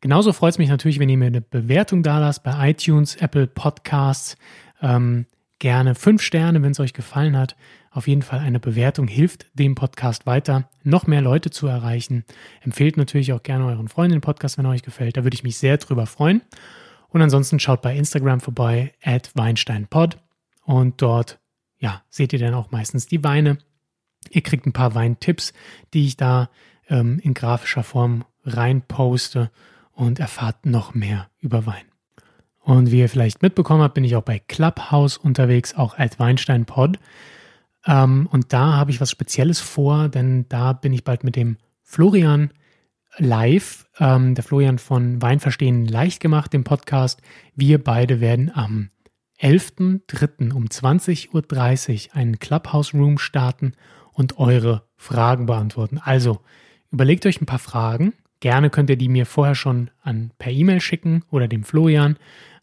Genauso 0.01 0.33
freut 0.33 0.53
es 0.53 0.59
mich 0.59 0.69
natürlich, 0.69 0.99
wenn 0.99 1.09
ihr 1.09 1.17
mir 1.17 1.27
eine 1.27 1.41
Bewertung 1.41 2.03
da 2.03 2.19
lasst 2.19 2.43
bei 2.43 2.71
iTunes, 2.71 3.17
Apple 3.17 3.47
Podcasts. 3.47 4.37
Ähm, 4.83 5.27
gerne 5.59 5.95
fünf 5.95 6.21
Sterne, 6.21 6.63
wenn 6.63 6.73
es 6.73 6.81
euch 6.81 6.93
gefallen 6.93 7.37
hat. 7.37 7.57
Auf 7.91 8.07
jeden 8.07 8.23
Fall 8.23 8.41
eine 8.41 8.61
Bewertung 8.61 9.09
hilft 9.09 9.47
dem 9.55 9.75
Podcast 9.75 10.27
weiter, 10.27 10.69
noch 10.83 11.07
mehr 11.07 11.23
Leute 11.23 11.51
zu 11.51 11.67
erreichen. 11.67 12.25
Empfehlt 12.61 12.97
natürlich 12.97 13.33
auch 13.33 13.43
gerne 13.43 13.67
euren 13.67 13.89
Freunden 13.89 14.17
den 14.17 14.21
Podcast, 14.21 14.59
wenn 14.59 14.67
er 14.67 14.73
euch 14.73 14.83
gefällt. 14.83 15.17
Da 15.17 15.25
würde 15.25 15.37
ich 15.37 15.45
mich 15.45 15.57
sehr 15.57 15.79
drüber 15.79 16.07
freuen. 16.07 16.43
Und 17.09 17.23
ansonsten 17.23 17.61
schaut 17.61 17.81
bei 17.81 17.97
Instagram 17.97 18.41
vorbei, 18.41 18.93
at 19.03 19.31
WeinsteinPod. 19.35 20.19
Und 20.65 21.01
dort, 21.03 21.39
ja, 21.79 22.03
seht 22.09 22.33
ihr 22.33 22.39
dann 22.39 22.55
auch 22.55 22.71
meistens 22.71 23.07
die 23.07 23.23
Weine. 23.23 23.59
Ihr 24.31 24.43
kriegt 24.43 24.67
ein 24.67 24.73
paar 24.73 24.95
Weintipps, 24.95 25.53
die 25.93 26.07
ich 26.07 26.17
da 26.17 26.51
ähm, 26.89 27.19
in 27.23 27.35
grafischer 27.35 27.83
Form 27.83 28.25
rein 28.45 28.83
poste 28.83 29.51
und 29.93 30.19
erfahrt 30.19 30.67
noch 30.67 30.95
mehr 30.95 31.29
über 31.41 31.67
Wein. 31.67 31.85
Und 32.61 32.91
wie 32.91 33.01
ihr 33.01 33.11
vielleicht 33.11 33.43
mitbekommen 33.43 33.83
habt, 33.83 33.95
bin 33.95 34.05
ich 34.05 34.17
auch 34.17 34.23
bei 34.23 34.39
Clubhouse 34.39 35.19
unterwegs, 35.19 35.75
auch 35.75 35.99
als 35.99 36.19
Weinstein 36.19 36.65
Pod. 36.65 36.99
Ähm, 37.87 38.27
und 38.31 38.53
da 38.55 38.73
habe 38.73 38.91
ich 38.91 39.01
was 39.01 39.11
Spezielles 39.11 39.61
vor, 39.61 40.09
denn 40.09 40.47
da 40.49 40.73
bin 40.73 40.95
ich 40.95 41.05
bald 41.05 41.25
mit 41.25 41.37
dem 41.37 41.59
Florian 41.83 42.51
live. 43.19 43.87
Ähm, 43.99 44.35
der 44.35 44.45
Florian 44.45 44.79
von 44.79 45.21
Wein 45.21 45.41
verstehen 45.41 45.85
leicht 45.85 46.21
gemacht, 46.21 46.55
dem 46.55 46.65
Podcast. 46.65 47.21
Wir 47.55 47.83
beide 47.83 48.21
werden 48.21 48.51
am 48.55 48.91
11.03. 49.41 50.53
um 50.53 50.67
20.30 50.67 52.09
Uhr 52.09 52.17
einen 52.17 52.39
Clubhouse 52.39 52.95
Room 52.95 53.19
starten 53.19 53.73
und 54.13 54.39
eure 54.39 54.85
Fragen 54.97 55.47
beantworten. 55.47 55.99
Also 55.99 56.41
überlegt 56.91 57.27
euch 57.27 57.41
ein 57.41 57.47
paar 57.47 57.59
Fragen. 57.59 58.15
Gerne 58.41 58.71
könnt 58.71 58.91
ihr 58.91 58.97
die 58.97 59.09
mir 59.09 59.27
vorher 59.27 59.55
schon 59.55 59.91
an, 60.03 60.31
per 60.39 60.53
E-Mail 60.53 60.81
schicken 60.81 61.25
oder 61.31 61.49
dem 61.49 61.65
Florian. 61.65 62.17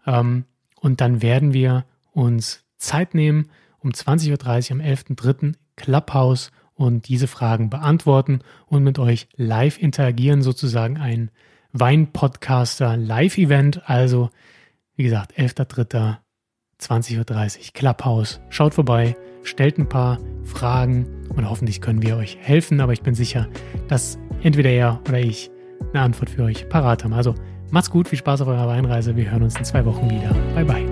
Ähm, 0.06 0.46
und 0.76 1.02
dann 1.02 1.22
werden 1.22 1.54
wir 1.54 1.86
uns 2.12 2.64
Zeit 2.78 3.14
nehmen, 3.14 3.50
um 3.80 3.92
20.30 3.92 4.72
Uhr 4.72 4.80
am 4.80 4.86
11.03. 4.86 5.56
Clubhouse 5.76 6.52
und 6.74 7.08
diese 7.08 7.28
Fragen 7.28 7.70
beantworten 7.70 8.40
und 8.68 8.84
mit 8.84 9.00
euch 9.00 9.28
live 9.36 9.78
interagieren, 9.78 10.42
sozusagen 10.42 10.98
ein 10.98 11.32
Wein-Podcaster 11.74 12.98
Live-Event. 12.98 13.90
Also, 13.90 14.30
wie 14.96 15.04
gesagt, 15.04 15.38
11.03. 15.38 16.18
20.30 16.82 17.18
Uhr 17.18 17.74
Clubhouse. 17.74 18.42
Schaut 18.50 18.74
vorbei, 18.74 19.16
stellt 19.44 19.78
ein 19.78 19.88
paar 19.88 20.20
Fragen 20.44 21.08
und 21.36 21.50
hoffentlich 21.50 21.82
können 21.82 22.02
wir 22.02 22.18
euch 22.18 22.38
helfen. 22.42 22.82
Aber 22.82 22.94
ich 22.94 23.02
bin 23.02 23.16
sicher, 23.16 23.48
dass 23.88 24.18
entweder 24.42 24.70
er 24.70 25.00
oder 25.08 25.20
ich 25.20 25.52
eine 25.94 26.02
Antwort 26.02 26.30
für 26.30 26.44
euch 26.44 26.68
parat 26.70 27.04
haben. 27.04 27.14
Also 27.14 27.36
Macht's 27.72 27.90
gut, 27.90 28.10
viel 28.10 28.20
Spaß 28.20 28.42
auf 28.42 28.50
eurer 28.50 28.68
Weinreise. 28.68 29.16
Wir 29.16 29.32
hören 29.32 29.44
uns 29.44 29.56
in 29.56 29.64
zwei 29.64 29.86
Wochen 29.86 30.10
wieder. 30.10 30.34
Bye 30.54 30.66
bye. 30.66 30.91